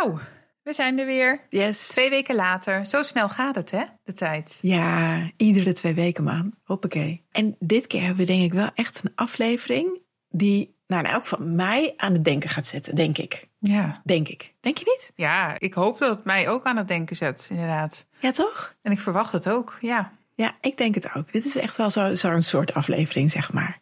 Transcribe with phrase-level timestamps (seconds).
[0.00, 0.18] Nou,
[0.62, 1.40] we zijn er weer.
[1.48, 1.88] Yes.
[1.88, 2.86] Twee weken later.
[2.86, 3.84] Zo snel gaat het, hè?
[4.04, 4.58] De tijd.
[4.62, 6.54] Ja, iedere twee weken, man.
[6.64, 7.24] Hoppakee.
[7.30, 11.22] En dit keer hebben we denk ik wel echt een aflevering die, nou, in elk
[11.22, 13.48] geval mij aan het denken gaat zetten, denk ik.
[13.58, 14.00] Ja.
[14.04, 14.54] Denk ik.
[14.60, 15.12] Denk je niet?
[15.14, 18.06] Ja, ik hoop dat het mij ook aan het denken zet, inderdaad.
[18.18, 18.74] Ja, toch?
[18.82, 20.12] En ik verwacht het ook, ja.
[20.34, 21.32] Ja, ik denk het ook.
[21.32, 23.80] Dit is echt wel zo'n zo soort aflevering, zeg maar.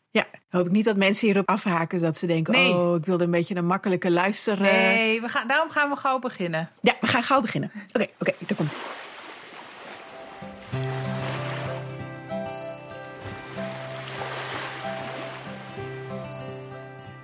[0.49, 2.75] Hoop ik niet dat mensen hierop afhaken dat ze denken: Nee.
[2.75, 4.55] oh, ik wilde een beetje een makkelijke luister.
[4.63, 4.73] eh.
[4.73, 6.71] Nee, we gaan, daarom gaan we gauw beginnen.
[6.81, 7.71] Ja, we gaan gauw beginnen.
[7.93, 8.79] Oké, oké, daar komt ie.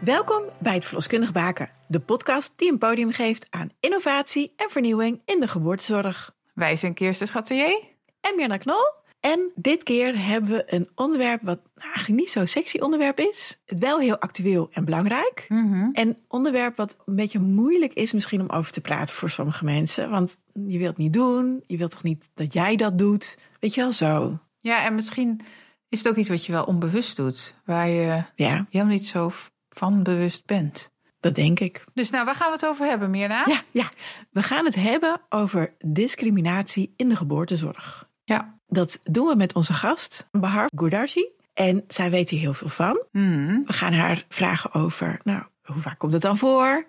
[0.01, 5.23] Welkom bij het Verloskundig Baken, de podcast die een podium geeft aan innovatie en vernieuwing
[5.25, 6.35] in de geboortezorg.
[6.55, 7.85] Wij zijn Kirsten Schatelier.
[8.21, 8.93] En Mirna Knol.
[9.33, 13.61] En dit keer hebben we een onderwerp wat eigenlijk niet zo'n sexy onderwerp is.
[13.67, 15.45] Wel heel actueel en belangrijk.
[15.49, 15.89] Mhm.
[15.93, 20.11] En onderwerp wat een beetje moeilijk is misschien om over te praten voor sommige mensen.
[20.11, 21.65] Want je wilt het niet doen.
[21.67, 23.39] Je wilt toch niet dat jij dat doet.
[23.61, 24.39] Weet je wel zo.
[24.59, 25.41] Ja, en misschien
[25.89, 27.55] is het ook iets wat je wel onbewust doet.
[27.65, 29.31] Waar je Ja, helemaal niet zo
[29.69, 30.93] van bewust bent.
[31.21, 31.85] dat denk ik.
[31.95, 33.43] Dus nou, waar gaan we het over hebben, Mirna?
[33.47, 33.91] Ja, ja.
[34.31, 38.09] We gaan het hebben over discriminatie in de geboortezorg.
[38.25, 38.53] Ja.
[38.75, 41.27] Dat doen we met onze gast, Bahar Goudarzi.
[41.53, 43.03] En zij weet hier heel veel van.
[43.13, 43.63] Mhm.
[43.67, 46.87] We gaan haar vragen over, nou, hoe vaak komt het dan voor?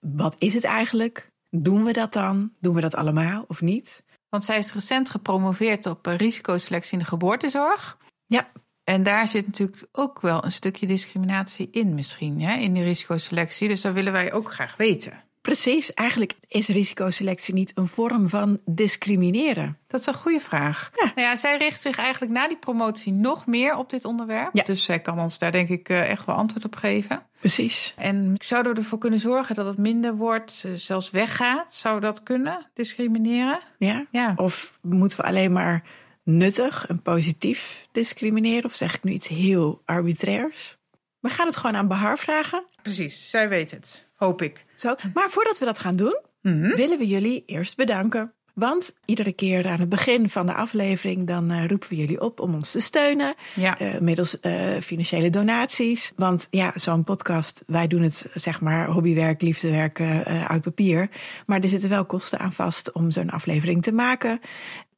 [0.00, 1.30] Wat is het eigenlijk?
[1.50, 2.52] Doen we dat dan?
[2.58, 4.04] Doen we dat allemaal of niet?
[4.28, 7.98] Want zij is recent gepromoveerd op eh, risicoselectie in de geboortezorg.
[8.26, 8.50] Ja,
[8.84, 13.68] En daar zit natuurlijk ook wel een stukje discriminatie in misschien, hè, in die risicoselectie.
[13.68, 15.24] Dus dat willen wij ook graag weten.
[15.48, 15.94] Precies.
[15.94, 19.78] Eigenlijk is risicoselectie niet een vorm van discrimineren.
[19.86, 20.90] Dat is een goede vraag.
[20.94, 21.12] Ja.
[21.14, 24.50] Nou ja, zij richt zich eigenlijk na die promotie nog meer op dit onderwerp.
[24.52, 24.64] Ja.
[24.64, 27.22] Dus zij kan ons daar denk ik eh, echt wel antwoord op geven.
[27.40, 27.94] Precies.
[27.96, 31.74] En zouden we ervoor kunnen zorgen dat het minder wordt, eh, zelfs weggaat?
[31.74, 33.58] Zou dat kunnen, discrimineren?
[33.78, 34.06] Ja?
[34.10, 34.32] Ja.
[34.36, 35.82] Of moeten we alleen maar
[36.24, 38.64] nuttig en positief discrimineren?
[38.64, 40.76] Of zeg ik nu iets heel arbitrairs?
[41.20, 42.64] We gaan het gewoon aan Bahar vragen.
[42.94, 44.06] Precies, zij weet het.
[44.16, 44.64] Hoop ik.
[44.76, 44.94] Zo.
[45.14, 46.74] Maar voordat we dat gaan doen, Mhm.
[46.76, 48.32] willen we jullie eerst bedanken.
[48.54, 52.40] Want iedere keer aan het begin van de aflevering, dan eh, roepen we jullie op
[52.40, 53.34] om ons te steunen.
[53.54, 53.78] Ja.
[53.78, 56.12] eh, middels eh, financiële donaties.
[56.16, 60.00] Want ja, zo'n podcast, wij doen het zeg maar hobbywerk, liefdewerk
[60.46, 61.08] uit papier.
[61.46, 64.40] Maar er zitten wel kosten aan vast om zo'n aflevering te maken.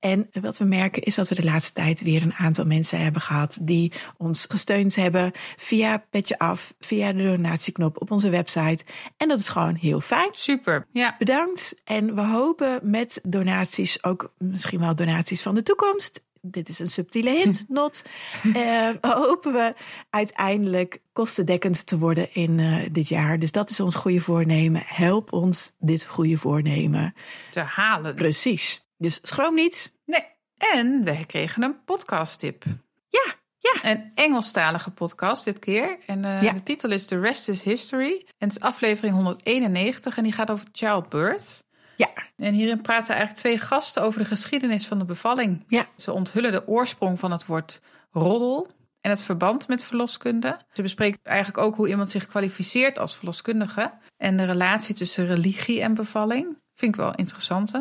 [0.00, 3.20] En wat we merken is dat we de laatste tijd weer een aantal mensen hebben
[3.20, 8.84] gehad die ons gesteund hebben via Petje Af, via de donatieknop op onze website.
[9.16, 10.28] En dat is gewoon heel fijn.
[10.32, 10.86] Super.
[10.92, 11.14] Ja.
[11.18, 11.74] Bedankt.
[11.84, 16.22] En we hopen met donaties, ook misschien wel donaties van de toekomst.
[16.42, 18.04] Dit is een subtiele hint, not.
[18.54, 19.74] Eh, hopen we
[20.10, 23.38] uiteindelijk kostendekkend te worden in eh, dit jaar.
[23.38, 24.82] Dus dat is ons goede voornemen.
[24.84, 27.14] Help ons dit goede voornemen.
[27.50, 28.14] Te halen.
[28.14, 28.88] Precies.
[29.00, 29.98] Dus schroom niet.
[30.06, 30.24] Nee.
[30.74, 32.64] En we kregen een podcasttip.
[33.08, 33.90] Ja, ja.
[33.90, 35.98] Een Engelstalige podcast dit keer.
[36.06, 36.52] En eh, Ja.
[36.52, 38.24] de titel is The Rest is History.
[38.38, 41.64] En het is aflevering 191 en die gaat over childbirth.
[41.96, 45.64] Ja, En hierin praten eigenlijk twee gasten over de geschiedenis van de bevalling.
[45.68, 47.80] ja, Ze onthullen de oorsprong van het woord
[48.10, 48.68] roddel
[49.00, 50.58] en het verband met verloskunde.
[50.72, 55.80] Ze bespreken eigenlijk ook hoe iemand zich kwalificeert als verloskundige en de relatie tussen religie
[55.82, 56.58] en bevalling.
[56.74, 57.72] Vind ik wel interessant.
[57.72, 57.80] hè?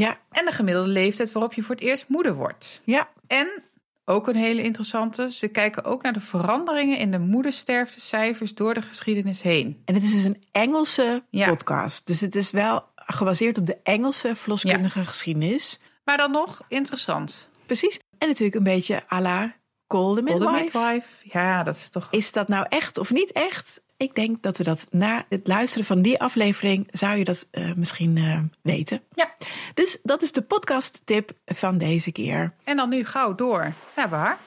[0.00, 2.80] Ja, En de gemiddelde leeftijd waarop je voor het eerst moeder wordt.
[2.84, 3.08] ja.
[3.26, 3.62] En
[4.04, 8.82] ook een hele interessante, ze kijken ook naar de veranderingen in de moedersterftecijfers door de
[8.82, 9.82] geschiedenis heen.
[9.84, 11.48] En het is dus een Engelse Ja.
[11.48, 12.06] podcast.
[12.06, 15.78] Dus het is wel gebaseerd op de Engelse verloskundige geschiedenis.
[16.04, 17.48] Maar dan nog interessant.
[17.66, 17.98] Precies.
[18.18, 19.38] En natuurlijk een beetje à la
[19.86, 20.62] Call the Call the Midwife.
[20.78, 21.08] midwife.
[21.38, 23.82] Ja, dat is toch Is dat nou echt of niet echt?
[24.00, 27.72] Ik denk dat we dat na het luisteren van die aflevering zou je dat eh,
[27.74, 29.00] misschien eh, weten.
[29.14, 29.34] Ja.
[29.74, 32.52] Dus dat is de podcast tip van deze keer.
[32.64, 34.38] En dan nu gauw door naar waar?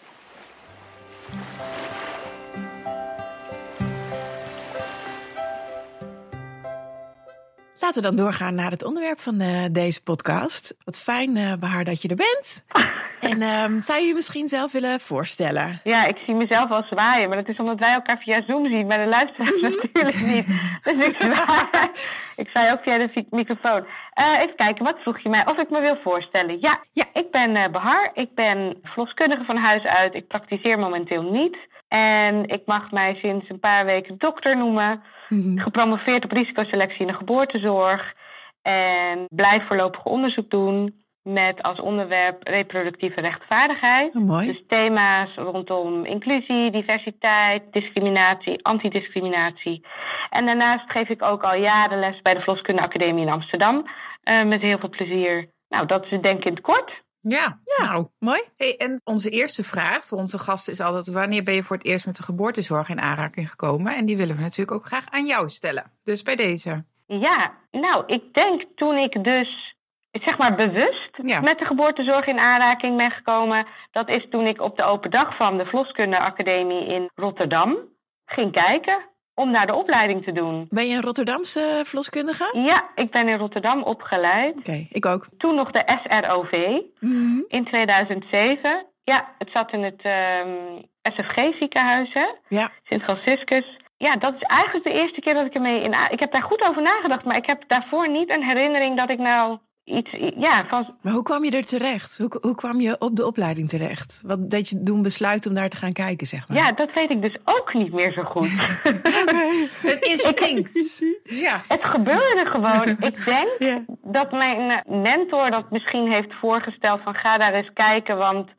[7.79, 10.75] Laten we dan doorgaan naar het onderwerp van eh, deze podcast.
[10.83, 12.63] Wat fijn, eh Bahar, dat je er bent.
[13.23, 15.79] En ehm, zou je je misschien zelf willen voorstellen?
[15.83, 18.87] Ja, ik zie mezelf al zwaaien, maar dat is omdat wij elkaar via Zoom zien,
[18.87, 20.47] maar de luisteraars natuurlijk niet.
[20.83, 21.67] Dus ik zwaai,
[22.41, 23.85] ik zwaai ook via de microfoon.
[24.13, 25.47] Eh, even kijken, wat vroeg je mij?
[25.47, 26.59] Of ik me wil voorstellen?
[26.59, 27.05] Ja, Ja.
[27.13, 30.13] ik ben eh, Behar, ik ben verloskundige van huis uit.
[30.15, 31.57] Ik praktiseer momenteel niet.
[31.87, 35.03] En ik mag mij sinds een paar weken dokter noemen.
[35.55, 38.13] Gepromoveerd op risicoselectie in de geboortezorg.
[38.61, 41.02] En blijf voorlopig onderzoek doen.
[41.23, 44.15] Met als onderwerp reproductieve rechtvaardigheid.
[44.15, 44.47] Oh, mooi.
[44.47, 49.85] Dus thema's rondom inclusie, diversiteit, discriminatie, antidiscriminatie.
[50.29, 53.85] En daarnaast geef ik ook al jaren les bij de Verloskunde Academie in Amsterdam.
[54.23, 55.49] eh, met heel veel plezier.
[55.69, 57.03] Nou, dat is denk ik in het kort.
[57.21, 57.85] Ja, Ja.
[57.85, 58.07] nou.
[58.19, 58.41] Mooi.
[58.57, 61.85] Hey, en onze eerste vraag voor onze gasten is altijd: wanneer ben je voor het
[61.85, 63.95] eerst met de geboortezorg in aanraking gekomen?
[63.95, 65.91] En die willen we natuurlijk ook graag aan jou stellen.
[66.03, 66.85] Dus bij deze.
[67.07, 69.77] Ja, nou, ik denk toen ik dus,
[70.21, 71.41] zeg maar bewust Ja.
[71.41, 73.65] met de geboortezorg in aanraking ben gekomen.
[73.91, 77.77] Dat is toen ik op de open dag van de Verloskunde Academie in Rotterdam
[78.25, 78.97] ging kijken
[79.35, 80.67] om naar de opleiding te doen.
[80.69, 82.43] Ben je een Rotterdamse verloskundige?
[82.47, 84.67] Oké, Ja, ik ben in Rotterdam opgeleid.
[84.89, 85.27] ik ook.
[85.37, 87.39] Toen nog de SROV Mhm.
[87.47, 88.85] in 2007.
[89.03, 90.47] Ja, het zat in het ehm,
[91.01, 92.25] SFG-ziekenhuis, hè?
[92.47, 92.69] Ja.
[92.83, 93.77] Sint-Franciscus.
[93.97, 95.95] Ja, dat is eigenlijk de eerste keer dat ik ermee in.
[96.09, 99.19] Ik heb daar goed over nagedacht, maar ik heb daarvoor niet een herinnering dat ik
[99.19, 100.11] nou iets.
[100.37, 100.95] Ja, van.
[101.01, 102.17] Maar hoe kwam je er terecht?
[102.17, 104.21] Hoe, hoe kwam je op de opleiding terecht?
[104.25, 106.57] Wat deed je doen besluit om daar te gaan kijken, zeg maar?
[106.57, 108.49] Ja, dat weet ik dus ook niet meer zo goed.
[109.91, 111.03] Het instinct.
[111.23, 111.61] Ja.
[111.67, 112.87] het gebeurde gewoon.
[113.09, 113.83] Ik denk Ja.
[114.03, 118.49] dat mijn eh, mentor dat misschien heeft voorgesteld van ga daar eens kijken, want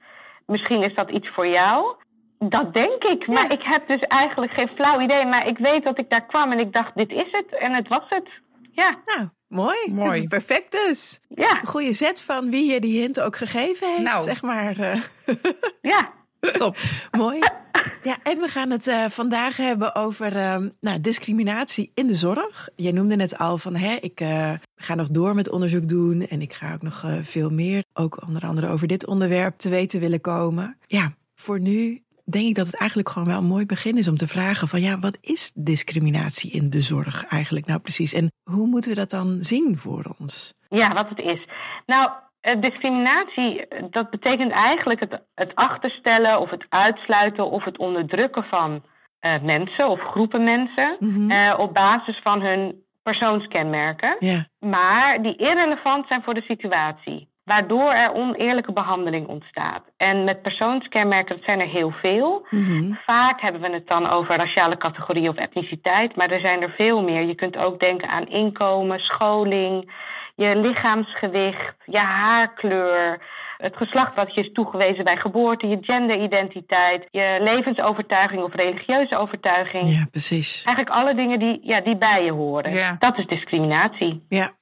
[0.46, 1.94] misschien is dat iets voor jou.
[2.38, 5.24] Dat denk ik, maar ik heb dus eigenlijk geen flauw idee.
[5.26, 7.58] Maar ik weet dat ik daar kwam en ik dacht, dit is het.
[7.58, 8.28] En het was het.
[8.72, 9.76] Ja, Nou, mooi.
[9.90, 10.28] Mooi.
[10.28, 11.20] Perfect dus.
[11.28, 14.22] ja, Een goede zet van wie je die hint ook gegeven heeft, Nou.
[14.22, 14.78] zeg maar.
[14.78, 15.00] eh,
[15.92, 16.12] ja.
[16.56, 16.76] Top.
[17.10, 17.38] mooi.
[18.02, 22.68] Ja, en we gaan het eh, vandaag hebben over ehm, nou, discriminatie in de zorg.
[22.76, 26.40] Jij noemde net al van, hè, ik eh, ga nog door met onderzoek doen en
[26.42, 30.00] ik ga ook nog eh, veel meer, ook onder andere over dit onderwerp, te weten
[30.00, 30.78] willen komen.
[30.86, 34.16] Ja, voor nu denk ik dat het eigenlijk gewoon wel een mooi begin is om
[34.16, 38.12] te vragen van, ja, wat is discriminatie in de zorg eigenlijk nou precies?
[38.12, 40.54] En hoe moeten we dat dan zien voor ons?
[40.68, 41.44] Ja, wat het is.
[41.86, 42.10] Nou,
[42.40, 48.44] eh, discriminatie, eh, dat betekent eigenlijk het, het achterstellen of het uitsluiten of het onderdrukken
[48.44, 48.82] van
[49.20, 51.52] eh, mensen of groepen mensen Mhm.
[51.56, 57.28] op basis van hun persoonskenmerken, Ja, maar die irrelevant zijn voor de situatie.
[57.44, 59.82] Waardoor er oneerlijke behandeling ontstaat.
[59.96, 62.46] En met persoonskenmerken, dat zijn er heel veel.
[62.50, 62.92] Mhm.
[62.92, 67.02] Vaak hebben we het dan over raciale categorie of etniciteit, maar er zijn er veel
[67.02, 67.22] meer.
[67.22, 69.92] Je kunt ook denken aan inkomen, scholing,
[70.34, 73.20] je lichaamsgewicht, je haarkleur,
[73.64, 79.90] het geslacht wat je is toegewezen bij geboorte, je genderidentiteit, je levensovertuiging of religieuze overtuiging.
[79.90, 80.64] ja, precies.
[80.64, 82.72] Eigenlijk alle dingen die, ja, die bij je horen.
[82.72, 82.96] Ja.
[82.98, 84.24] Dat is discriminatie.
[84.28, 84.52] Ja,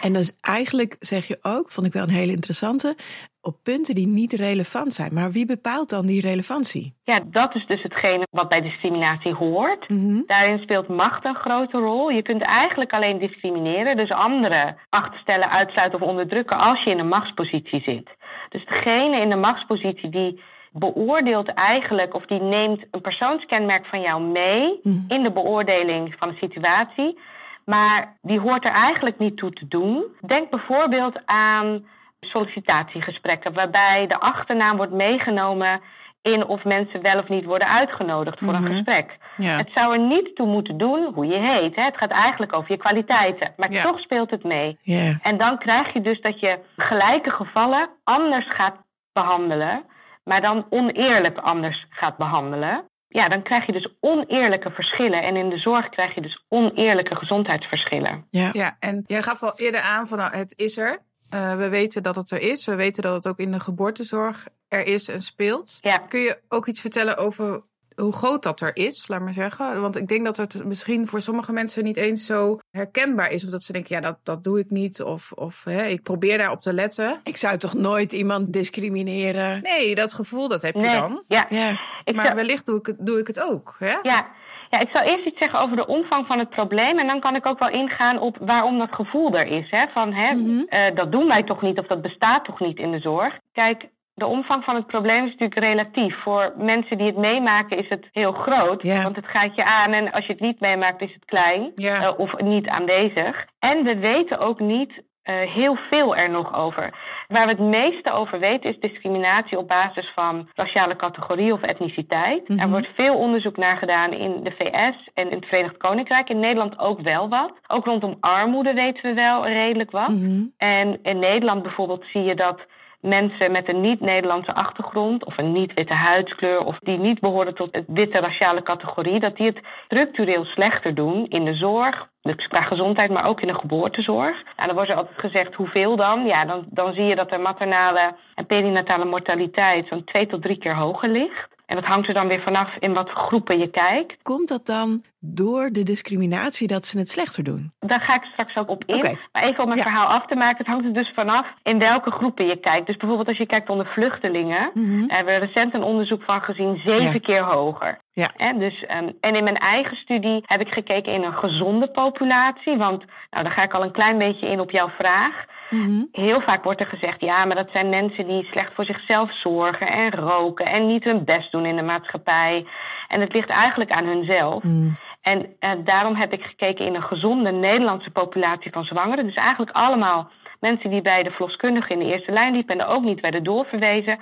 [0.00, 2.96] en dus eigenlijk zeg je ook, vond ik wel een hele interessante,
[3.42, 5.14] op punten die niet relevant zijn.
[5.14, 6.94] Maar wie bepaalt dan die relevantie?
[7.04, 9.88] Ja, dat is dus hetgene wat bij discriminatie hoort.
[9.88, 10.22] Mhm.
[10.26, 12.08] Daarin speelt macht een grote rol.
[12.08, 17.08] Je kunt eigenlijk alleen discrimineren, dus anderen achterstellen, uitsluiten of onderdrukken als je in een
[17.08, 18.16] machtspositie zit.
[18.50, 20.42] Dus degene in de machtspositie die
[20.72, 24.98] beoordeelt eigenlijk of die neemt een persoonskenmerk van jou mee Mhm.
[25.08, 27.18] in de beoordeling van de situatie,
[27.64, 30.04] maar die hoort er eigenlijk niet toe te doen.
[30.20, 31.86] Denk bijvoorbeeld aan
[32.20, 35.80] sollicitatiegesprekken waarbij de achternaam wordt meegenomen
[36.22, 38.64] in of mensen wel of niet worden uitgenodigd voor Mhm.
[38.64, 39.16] een gesprek.
[39.36, 39.56] Ja.
[39.56, 41.76] Het zou er niet toe moeten doen hoe je heet.
[41.76, 41.82] Hè?
[41.82, 43.52] Het gaat eigenlijk over je kwaliteiten.
[43.56, 43.82] Maar Ja.
[43.82, 44.78] toch speelt het mee.
[44.82, 48.76] Ja, En dan krijg je dus dat je gelijke gevallen anders gaat
[49.12, 49.84] behandelen,
[50.24, 52.84] maar dan oneerlijk anders gaat behandelen.
[53.08, 55.22] Ja, dan krijg je dus oneerlijke verschillen.
[55.22, 58.26] En in de zorg krijg je dus oneerlijke gezondheidsverschillen.
[58.30, 58.48] ja.
[58.52, 60.98] Ja, en jij gaf al eerder aan van nou, het is er.
[61.30, 62.66] Eh, we weten dat het er is.
[62.66, 65.78] We weten dat het ook in de geboortezorg er is en speelt.
[65.80, 65.98] Ja.
[65.98, 67.62] Kun je ook iets vertellen over
[67.94, 69.80] hoe groot dat er is, laat maar zeggen?
[69.80, 73.44] Want ik denk dat het misschien voor sommige mensen niet eens zo herkenbaar is.
[73.44, 75.02] Of dat ze denken, ja, dat, dat doe ik niet.
[75.02, 77.20] Of, of hè, ik probeer daarop te letten.
[77.24, 79.62] Ik zou toch nooit iemand discrimineren?
[79.62, 81.24] Nee, dat gevoel, dat heb je Nee, dan.
[81.28, 81.78] Ja, Ja,
[82.14, 83.76] Maar zou- wellicht doe ik het, doe ik het ook.
[83.78, 83.94] Hè?
[84.02, 84.28] Ja.
[84.70, 86.98] Ja, ik zal eerst iets zeggen over de omvang van het probleem.
[86.98, 89.70] En dan kan ik ook wel ingaan op waarom dat gevoel er is.
[89.70, 89.88] Hè?
[89.88, 90.62] Van hè, Mhm.
[90.68, 93.38] eh, dat doen wij toch niet of dat bestaat toch niet in de zorg.
[93.52, 96.16] Kijk, de omvang van het probleem is natuurlijk relatief.
[96.16, 98.82] Voor mensen die het meemaken is het heel groot.
[99.02, 101.72] Want het gaat je aan en als je het niet meemaakt is het klein.
[102.02, 103.46] Eh, of niet aanwezig.
[103.58, 106.90] En we weten ook niet heel veel er nog over.
[107.28, 112.48] Waar we het meeste over weten is discriminatie op basis van raciale categorie of etniciteit.
[112.48, 112.58] Mhm.
[112.58, 116.28] Er wordt veel onderzoek naar gedaan in de VS en in het Verenigd Koninkrijk.
[116.30, 117.52] In Nederland ook wel wat.
[117.66, 120.08] Ook rondom armoede weten we wel redelijk wat.
[120.08, 120.42] Mhm.
[120.56, 122.66] En in Nederland bijvoorbeeld zie je dat
[123.00, 127.84] mensen met een niet-Nederlandse achtergrond of een niet-witte huidskleur of die niet behoren tot het
[127.86, 133.10] witte raciale categorie, dat die het structureel slechter doen in de zorg, dus qua gezondheid,
[133.10, 134.42] maar ook in de geboortezorg.
[134.56, 136.26] Nou, dan wordt er altijd gezegd hoeveel dan?
[136.26, 140.58] Ja, dan, dan zie je dat de maternale en perinatale mortaliteit zo'n twee tot drie
[140.58, 141.48] keer hoger ligt.
[141.70, 144.22] En dat hangt er dan weer vanaf in wat groepen je kijkt.
[144.22, 147.72] Komt dat dan door de discriminatie dat ze het slechter doen?
[147.78, 149.18] Daar ga ik straks ook op in.
[149.32, 149.84] Maar even om mijn Ja.
[149.84, 150.56] verhaal af te maken.
[150.56, 152.86] Het hangt er dus vanaf in welke groepen je kijkt.
[152.86, 154.70] Dus bijvoorbeeld als je kijkt onder vluchtelingen.
[154.74, 155.04] Mhm.
[155.06, 157.18] hebben we recent een onderzoek van gezien zeven Ja.
[157.18, 157.98] keer hoger.
[158.12, 158.30] Ja.
[158.36, 162.76] Hè, dus, ehm, en in mijn eigen studie heb ik gekeken in een gezonde populatie.
[162.76, 165.44] Want nou, daar ga ik al een klein beetje in op jouw vraag.
[165.70, 166.04] Mhm.
[166.12, 169.86] Heel vaak wordt er gezegd, ja, maar dat zijn mensen die slecht voor zichzelf zorgen
[169.86, 172.66] en roken en niet hun best doen in de maatschappij.
[173.08, 174.62] En het ligt eigenlijk aan hunzelf.
[174.62, 174.96] Mm.
[175.20, 179.26] En eh, daarom heb ik gekeken in een gezonde Nederlandse populatie van zwangeren.
[179.26, 183.02] Dus eigenlijk allemaal mensen die bij de verloskundige in de eerste lijn liepen en ook
[183.02, 184.18] niet werden doorverwezen.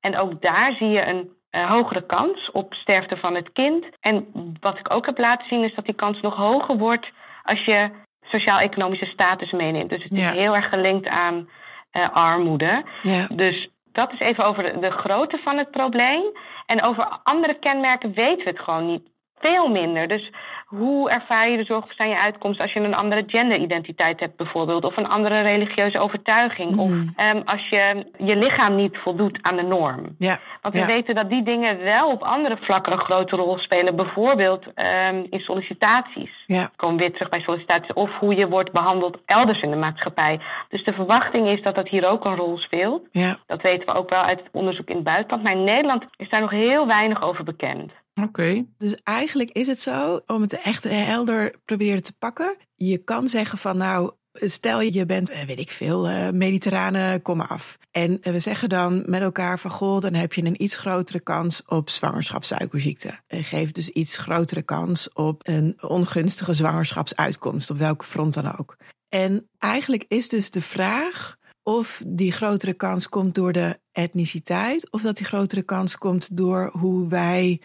[0.00, 3.86] En ook daar zie je een eh, hogere kans op sterfte van het kind.
[4.00, 4.26] En
[4.60, 7.12] wat ik ook heb laten zien is dat die kans nog hoger wordt
[7.42, 7.90] als je
[8.28, 9.90] sociaal-economische status meeneemt.
[9.90, 10.30] Dus het Ja.
[10.30, 11.48] is heel erg gelinkt aan
[11.90, 12.82] eh, armoede.
[13.02, 13.26] Ja.
[13.32, 16.22] Dus dat is even over de, de grootte van het probleem.
[16.66, 19.02] En over andere kenmerken weten we het gewoon niet.
[19.40, 20.08] Veel minder.
[20.08, 20.30] Dus
[20.68, 24.96] hoe ervaar je de zorgverstaan je uitkomst als je een andere genderidentiteit hebt bijvoorbeeld, of
[24.96, 27.12] een andere religieuze overtuiging, of Mm.
[27.16, 30.14] ehm, als je je lichaam niet voldoet aan de norm.
[30.18, 30.38] Ja.
[30.62, 30.86] Want we Ja.
[30.86, 35.40] weten dat die dingen wel op andere vlakken een grote rol spelen, bijvoorbeeld ehm, in
[35.40, 36.44] sollicitaties.
[36.46, 36.62] Ja.
[36.62, 40.40] Ik kom weer terug bij sollicitaties, of hoe je wordt behandeld elders in de maatschappij.
[40.68, 43.02] Dus de verwachting is dat dat hier ook een rol speelt.
[43.12, 43.38] Ja.
[43.46, 45.42] Dat weten we ook wel uit het onderzoek in het buitenland.
[45.42, 47.92] Maar in Nederland is daar nog heel weinig over bekend.
[48.22, 48.66] Oké.
[48.78, 52.56] Dus eigenlijk is het zo, om het echt helder proberen te pakken.
[52.74, 57.40] Je kan zeggen van nou, stel je bent, eh, weet ik veel, eh, mediterrane, kom
[57.40, 57.78] af.
[57.90, 61.20] En eh, we zeggen dan met elkaar van goh, dan heb je een iets grotere
[61.20, 63.20] kans op zwangerschapssuikerziekte.
[63.26, 68.76] En geeft dus iets grotere kans op een ongunstige zwangerschapsuitkomst, op welke front dan ook.
[69.08, 75.02] En eigenlijk is dus de vraag of die grotere kans komt door de etniciteit, of
[75.02, 77.60] dat die grotere kans komt door hoe wij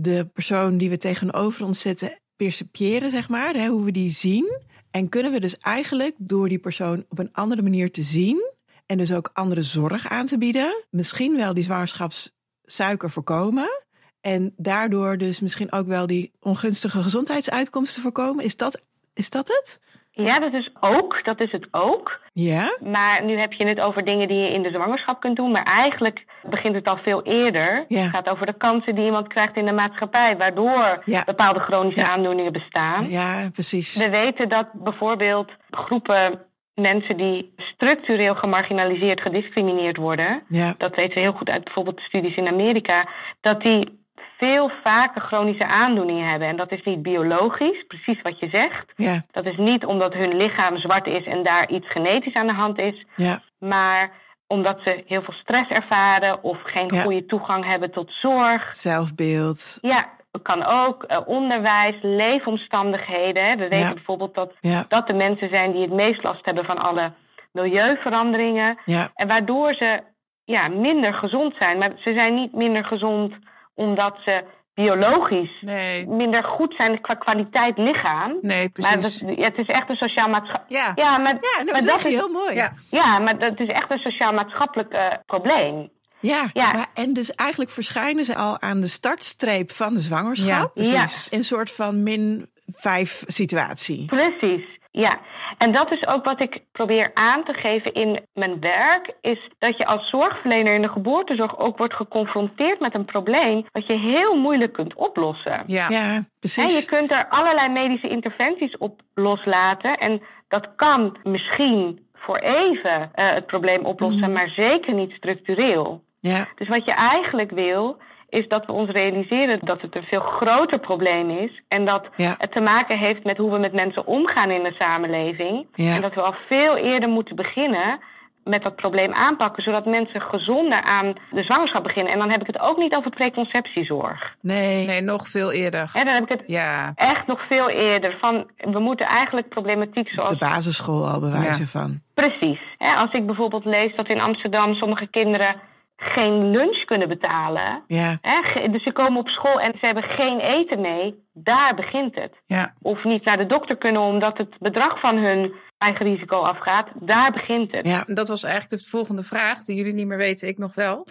[0.00, 4.60] de persoon die we tegenover ons zetten percepiëren, zeg maar, hè, hoe we die zien.
[4.90, 8.50] En kunnen we dus eigenlijk door die persoon op een andere manier te zien
[8.86, 13.84] en dus ook andere zorg aan te bieden, misschien wel die zwangerschapssuiker voorkomen
[14.20, 18.44] en daardoor dus misschien ook wel die ongunstige gezondheidsuitkomsten voorkomen.
[18.44, 18.82] Is dat,
[19.14, 19.80] is dat het?
[20.24, 21.24] Ja, dat is ook.
[21.24, 22.20] Dat is het ook.
[22.32, 22.76] Ja?
[22.84, 25.50] Maar nu heb je het over dingen die je in de zwangerschap kunt doen.
[25.50, 27.84] Maar eigenlijk begint het al veel eerder.
[27.88, 28.00] Ja.
[28.00, 30.36] Het gaat over de kansen die iemand krijgt in de maatschappij.
[30.36, 31.22] Waardoor Ja.
[31.24, 32.08] bepaalde chronische Ja.
[32.10, 33.08] aandoeningen bestaan.
[33.08, 33.96] Ja, precies.
[33.96, 36.42] We weten dat bijvoorbeeld groepen
[36.74, 40.42] mensen die structureel gemarginaliseerd, gediscrimineerd worden.
[40.78, 43.08] Dat weten we heel goed uit bijvoorbeeld studies in Amerika,
[43.40, 43.97] dat die
[44.38, 46.48] veel vaker chronische aandoeningen hebben.
[46.48, 48.92] En dat is niet biologisch, precies wat je zegt.
[48.96, 52.52] ja, Dat is niet omdat hun lichaam zwart is en daar iets genetisch aan de
[52.52, 54.10] hand is, ja, maar
[54.46, 57.02] omdat ze heel veel stress ervaren of geen Ja.
[57.02, 58.74] goede toegang hebben tot zorg.
[58.74, 59.78] zelfbeeld.
[59.80, 60.08] Ja,
[60.42, 63.58] kan ook eh, onderwijs, leefomstandigheden.
[63.58, 64.52] We weten bijvoorbeeld dat
[64.88, 67.12] dat de mensen zijn die het meest last hebben van alle
[67.52, 68.78] milieuveranderingen.
[69.14, 70.00] En waardoor ze
[70.44, 71.78] ja, minder gezond zijn.
[71.78, 73.34] Maar ze zijn niet minder gezond
[73.78, 74.44] omdat ze
[74.74, 78.38] biologisch Nee, minder goed zijn qua kwaliteit lichaam.
[78.40, 79.36] nee, Maar dat, precies.
[79.36, 80.70] ja, het is echt een sociaal maatschappelijk.
[80.70, 82.54] Ja, Ja, maar, ja nou, maar dat is, heel mooi.
[82.54, 82.72] ja.
[82.90, 85.88] ja, maar dat is echt een sociaal-maatschappelijk eh, probleem.
[86.20, 86.72] Ja, Ja.
[86.72, 90.74] Maar, en dus eigenlijk verschijnen ze al aan de startstreep van de Ja, zwangerschap.
[90.74, 91.28] precies.
[91.28, 94.04] In een soort van min vijf situatie.
[94.06, 95.18] Precies, ja.
[95.58, 99.76] En dat is ook wat ik probeer aan te geven in mijn werk, is dat
[99.76, 104.36] je als zorgverlener in de geboortezorg ook wordt geconfronteerd met een probleem wat je heel
[104.36, 105.62] moeilijk kunt oplossen.
[105.66, 106.78] Ja, Ja, En precies.
[106.78, 109.98] je kunt er allerlei medische interventies op loslaten.
[109.98, 114.32] En dat kan misschien voor even eh, het probleem oplossen, Mhm.
[114.32, 116.02] maar zeker niet structureel.
[116.20, 117.96] Ja, Dus wat je eigenlijk wil,
[118.28, 121.62] is dat we ons realiseren dat het een veel groter probleem is.
[121.68, 122.34] En dat Ja.
[122.38, 125.66] het te maken heeft met hoe we met mensen omgaan in de samenleving.
[125.74, 125.94] Ja.
[125.94, 128.00] En dat we al veel eerder moeten beginnen
[128.44, 132.12] met dat probleem aanpakken, zodat mensen gezonder aan de zwangerschap beginnen.
[132.12, 134.36] En dan heb ik het ook niet over preconceptiezorg.
[134.40, 134.86] nee.
[134.86, 135.90] nee, nog veel eerder.
[135.92, 138.16] Hè, dan heb ik het Ja, echt nog veel eerder.
[138.18, 140.38] Van, we moeten eigenlijk problematiek De zoals...
[140.38, 142.00] basisschool al bewijzen van.
[142.14, 142.60] Precies.
[142.78, 145.54] Hè, als ik bijvoorbeeld lees dat in Amsterdam sommige kinderen
[146.00, 147.82] geen lunch kunnen betalen.
[147.86, 151.22] Ja, Hè, dus ze komen op school en ze hebben geen eten mee.
[151.32, 152.42] Daar begint het.
[152.46, 156.88] ja, Of niet naar de dokter kunnen omdat het bedrag van hun eigen risico afgaat.
[156.94, 157.86] Daar begint het.
[157.86, 161.06] Ja, dat was eigenlijk de volgende vraag, die jullie niet meer weten, ik nog wel.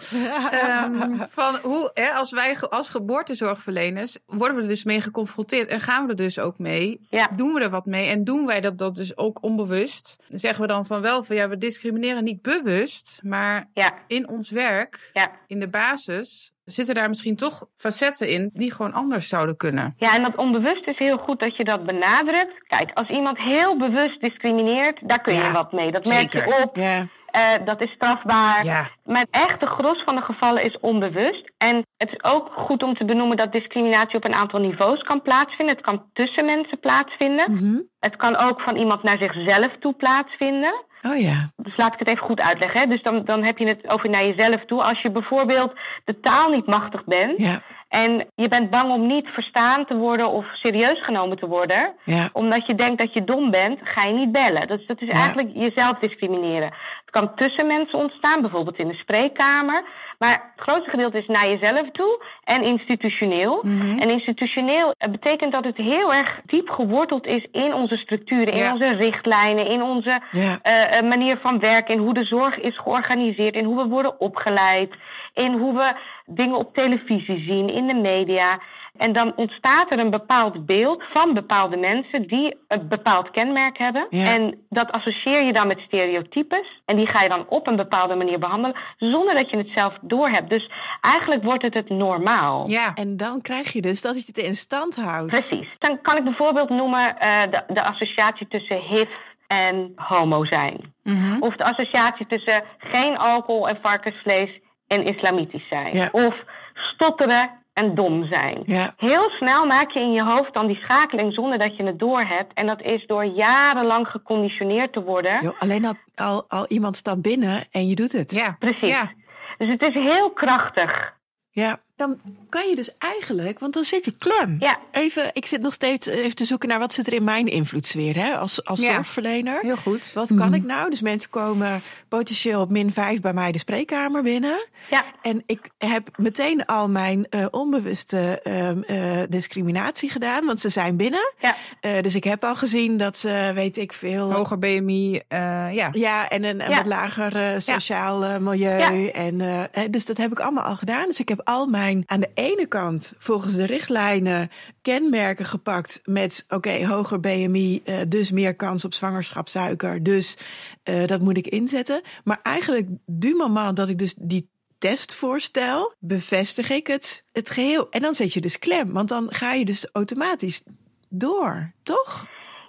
[0.84, 5.80] um, van hoe, hè, als wij als geboortezorgverleners worden we er dus mee geconfronteerd en
[5.80, 7.06] gaan we er dus ook mee?
[7.10, 7.30] Ja.
[7.36, 10.24] Doen we er wat mee en doen wij dat, dat dus ook onbewust?
[10.28, 13.94] Dan zeggen we dan van wel van ja, we discrimineren niet bewust, maar ja.
[14.06, 15.30] in ons werk, ja.
[15.46, 19.94] in de basis, zitten daar misschien toch facetten in die gewoon anders zouden kunnen.
[19.96, 22.66] Ja, en dat onbewust is heel goed dat je dat benadrukt.
[22.66, 25.90] Kijk, als iemand heel bewust discrimineert, daar kun je Ja, wat mee.
[25.92, 26.40] Dat zeker.
[26.40, 26.76] merk je op.
[26.76, 27.06] Ja.
[27.30, 28.64] Eh, dat is strafbaar.
[28.64, 28.88] Ja.
[29.04, 31.52] Maar het echte gros van de gevallen is onbewust.
[31.58, 35.22] En het is ook goed om te benoemen dat discriminatie op een aantal niveaus kan
[35.22, 35.74] plaatsvinden.
[35.74, 37.52] Het kan tussen mensen plaatsvinden.
[37.52, 37.80] Mhm.
[38.00, 40.84] Het kan ook van iemand naar zichzelf toe plaatsvinden.
[41.02, 41.50] Oh ja.
[41.56, 42.80] Dus laat ik het even goed uitleggen.
[42.80, 42.86] Hè?
[42.86, 44.82] Dus dan, dan heb je het over naar jezelf toe.
[44.82, 45.72] Als je bijvoorbeeld
[46.04, 47.38] de taal niet machtig bent.
[47.38, 47.62] Ja.
[47.88, 51.94] En je bent bang om niet verstaan te worden of serieus genomen te worden.
[52.04, 52.28] Ja.
[52.32, 54.66] Omdat je denkt dat je dom bent, ga je niet bellen.
[54.68, 55.14] Dat, is- dat is Ja.
[55.14, 56.72] eigenlijk jezelf discrimineren.
[57.00, 59.82] Het kan tussen mensen ontstaan, bijvoorbeeld in de spreekkamer.
[60.18, 63.60] Maar het grootste gedeelte is naar jezelf toe en institutioneel.
[63.62, 63.98] Mhm.
[63.98, 68.72] En institutioneel betekent dat het heel erg diep geworteld is in onze structuren, in Ja.
[68.72, 70.58] onze richtlijnen, in onze Ja.
[70.62, 74.20] eh, eh, manier van werken, in hoe de zorg is georganiseerd, in hoe we worden
[74.20, 74.94] opgeleid,
[75.38, 75.94] in hoe we
[76.26, 78.60] dingen op televisie zien, in de media.
[78.96, 84.06] En dan ontstaat er een bepaald beeld van bepaalde mensen die een bepaald kenmerk hebben.
[84.10, 84.34] Ja.
[84.34, 86.82] En dat associeer je dan met stereotypes.
[86.84, 89.98] En die ga je dan op een bepaalde manier behandelen, zonder dat je het zelf
[90.02, 90.50] doorhebt.
[90.50, 92.68] Dus eigenlijk wordt het het normaal.
[92.70, 92.94] Ja.
[92.94, 95.30] En dan krijg je dus dat je het in stand houdt.
[95.30, 95.68] Precies.
[95.78, 99.16] Dan kan ik bijvoorbeeld noemen eh, de, de associatie tussen HIV
[99.46, 100.94] en homo zijn.
[101.02, 101.36] Mhm.
[101.40, 105.94] Of de associatie tussen geen alcohol en varkensvlees en islamitisch zijn.
[105.94, 106.08] Ja.
[106.12, 108.62] Of stotteren en dom zijn.
[108.66, 108.94] Ja.
[108.96, 112.52] Heel snel maak je in je hoofd dan die schakeling zonder dat je het doorhebt.
[112.54, 115.54] En dat is door jarenlang geconditioneerd te worden.
[115.58, 118.30] Alleen al, al, al iemand staat binnen en je doet het.
[118.30, 118.56] Ja.
[118.58, 118.90] Precies.
[118.90, 119.12] Ja.
[119.58, 121.16] Dus het is heel krachtig.
[121.50, 124.56] Ja, dan kan je dus eigenlijk, want dan zit je klem.
[124.58, 124.78] Ja.
[124.92, 128.16] Even, ik zit nog steeds even te zoeken naar wat zit er in mijn invloedssfeer
[128.16, 128.94] hè, als, als Ja.
[128.94, 129.58] zorgverlener.
[129.60, 130.12] Heel goed.
[130.14, 130.90] Wat kan ik nou?
[130.90, 134.66] Dus mensen komen potentieel op min 5 bij mij de spreekkamer binnen.
[134.90, 135.04] Ja.
[135.22, 140.96] En ik heb meteen al mijn eh, onbewuste ehm, eh, discriminatie gedaan, want ze zijn
[140.96, 141.32] binnen.
[141.38, 141.56] Ja.
[141.80, 144.32] Eh, dus ik heb al gezien dat ze, weet ik veel.
[144.32, 145.38] Hoger BMI, eh,
[145.72, 145.88] ja.
[145.92, 146.76] Ja, en een, een Ja.
[146.76, 148.78] wat lager eh, sociaal eh, milieu.
[148.78, 149.10] Ja.
[149.12, 151.06] En, eh, eh, dus dat heb ik allemaal al gedaan.
[151.06, 154.50] Dus ik heb al mijn, aan de ene kant, volgens de richtlijnen,
[154.82, 160.02] kenmerken gepakt met, oké, hoger BMI, eh, dus meer kans op zwangerschapssuiker.
[160.02, 160.36] Dus
[160.82, 162.02] eh, dat moet ik inzetten.
[162.24, 167.90] Maar eigenlijk, du moment dat ik dus die test voorstel, bevestig ik het, het geheel.
[167.90, 170.62] En dan zet je dus klem, want dan ga je dus automatisch
[171.08, 172.26] door, toch?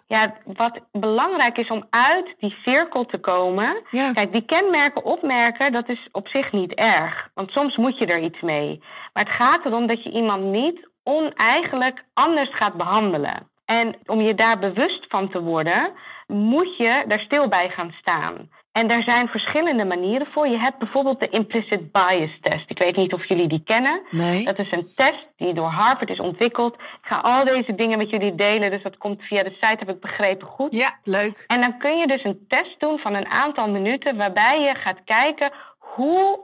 [0.10, 3.82] Ja, wat belangrijk is om uit die cirkel te komen.
[3.92, 4.12] Ja.
[4.12, 7.30] Kijk, die kenmerken opmerken, dat is op zich niet erg.
[7.34, 8.84] Want soms moet je er iets mee.
[9.14, 13.50] Maar het gaat erom dat je iemand niet oneigenlijk anders gaat behandelen.
[13.66, 15.92] En om je daar bewust van te worden,
[16.28, 18.50] moet je daar stil bij gaan staan.
[18.80, 20.48] En daar zijn verschillende manieren voor.
[20.48, 22.70] Je hebt bijvoorbeeld de implicit bias test.
[22.70, 24.02] Ik weet niet of jullie die kennen.
[24.10, 24.46] Nee.
[24.46, 26.74] Dat is een test die door Harvard is ontwikkeld.
[26.74, 29.90] Ik ga al deze dingen met jullie delen, dus dat komt via de site, heb
[29.90, 30.74] ik begrepen goed.
[30.74, 31.00] Ja.
[31.04, 31.44] Leuk.
[31.48, 35.04] En dan kun je dus een test doen van een aantal minuten waarbij je gaat
[35.04, 36.40] kijken hoe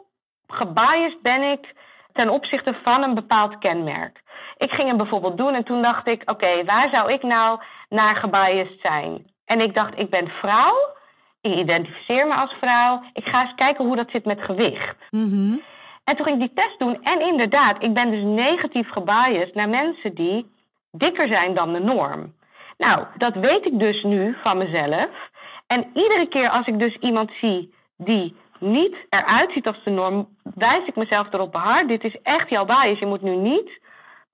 [0.47, 1.73] gebiased ben ik
[2.13, 4.23] ten opzichte van een bepaald kenmerk.
[4.57, 8.15] Ik ging hem bijvoorbeeld doen en toen dacht ik, oké, waar zou ik nou naar
[8.15, 9.33] gebiased zijn?
[9.45, 10.94] En ik dacht, ik ben vrouw,
[11.45, 14.95] ik identificeer me als vrouw, ik ga eens kijken hoe dat zit met gewicht.
[15.11, 15.57] Mhm.
[16.03, 17.03] En toen ging ik die test doen.
[17.03, 20.49] En inderdaad, ik ben dus negatief gebiased naar mensen die
[20.91, 22.33] dikker zijn dan de norm.
[22.77, 25.09] Nou, dat weet ik dus nu van mezelf.
[25.67, 30.27] En iedere keer als ik dus iemand zie die niet eruit ziet als de norm,
[30.43, 31.87] wijs ik mezelf erop behaard.
[31.87, 32.99] Dit is echt jouw bias.
[32.99, 33.79] Je moet nu niet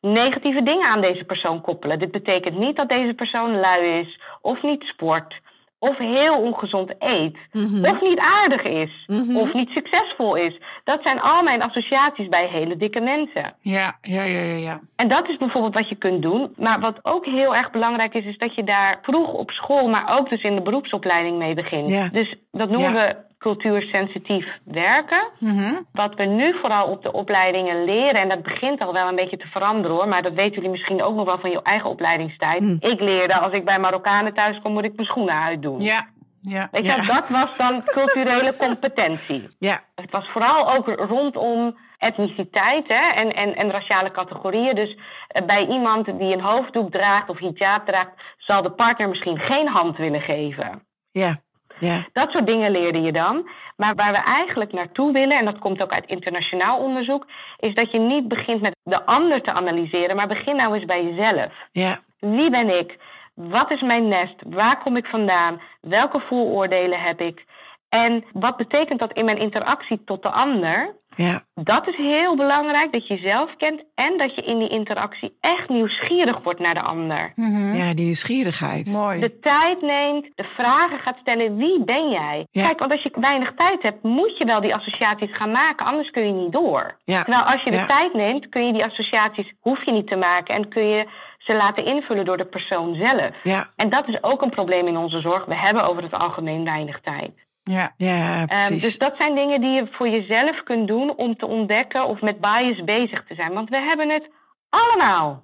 [0.02, 2.00] negatieve dingen aan deze persoon koppelen.
[2.00, 5.42] Dit betekent niet dat deze persoon lui is, of niet sport,
[5.84, 7.86] of heel ongezond eet, Mhm.
[7.86, 9.36] of niet aardig is, Mhm.
[9.36, 10.58] of niet succesvol is.
[10.84, 13.54] Dat zijn al mijn associaties bij hele dikke mensen.
[13.60, 14.80] Ja, ja, ja, ja, ja.
[14.96, 16.54] En dat is bijvoorbeeld wat je kunt doen.
[16.58, 20.18] Maar wat ook heel erg belangrijk is, is dat je daar vroeg op school, maar
[20.20, 21.90] ook dus in de beroepsopleiding mee begint.
[21.90, 22.08] Ja.
[22.12, 23.08] Dus dat noemen Ja.
[23.08, 25.28] we cultuursensitief werken.
[25.40, 25.74] Mhm.
[25.92, 29.38] Wat we nu vooral op de opleidingen leren, en dat begint al wel een beetje
[29.38, 32.60] te veranderen hoor, maar dat weten jullie misschien ook nog wel van je eigen opleidingstijd.
[32.60, 32.78] Hm.
[32.80, 35.82] Ik leerde als ik bij Marokkanen thuis kom, moet ik mijn schoenen uitdoen.
[35.82, 36.08] Ja,
[36.40, 36.68] ja.
[36.72, 37.06] Weet je, Ja.
[37.20, 39.48] dat was dan culturele competentie.
[39.60, 44.76] Ja, Het was vooral ook rondom etniciteit hè, en, en, en raciale categorieën.
[44.76, 49.40] Dus eh, bij iemand die een hoofddoek draagt of hijab draagt, zal de partner misschien
[49.40, 50.84] geen hand willen geven.
[51.12, 51.42] Ja,
[51.82, 52.08] ja.
[52.14, 53.50] Dat soort dingen leerde je dan.
[53.76, 57.92] Maar waar we eigenlijk naartoe willen, en dat komt ook uit internationaal onderzoek, is dat
[57.92, 61.52] je niet begint met de ander te analyseren, maar begin nou eens bij jezelf.
[61.72, 62.98] Ja, Wie ben ik?
[63.34, 64.36] Wat is mijn nest?
[64.48, 65.62] Waar kom ik vandaan?
[65.82, 67.46] Welke vooroordelen heb ik?
[67.90, 70.96] En wat betekent dat in mijn interactie tot de ander?
[71.16, 75.38] Ja, Dat is heel belangrijk, dat je jezelf kent en dat je in die interactie
[75.40, 77.32] echt nieuwsgierig wordt naar de ander.
[77.36, 77.76] Mhm.
[77.76, 78.88] ja, die nieuwsgierigheid.
[78.92, 79.20] Mooi.
[79.20, 82.48] De tijd neemt, de vragen gaat stellen, wie ben jij?
[82.52, 82.66] Ja.
[82.66, 86.12] Kijk, want als je weinig tijd hebt, moet je wel die associaties gaan maken, anders
[86.12, 86.98] kun je niet door.
[87.04, 87.86] Ja, Terwijl als je de Ja.
[87.86, 91.56] tijd neemt, kun je die associaties, hoef je niet te maken en kun je ze
[91.56, 93.36] laten invullen door de persoon zelf.
[93.44, 95.46] ja, En dat is ook een probleem in onze zorg.
[95.46, 97.32] We hebben over het algemeen weinig tijd.
[97.64, 97.94] Ja.
[97.98, 98.82] ja, Ehm, precies.
[98.84, 102.40] dus dat zijn dingen die je voor jezelf kunt doen om te ontdekken of met
[102.42, 103.54] bias bezig te zijn.
[103.54, 104.30] Want we hebben het
[104.70, 105.44] allemaal.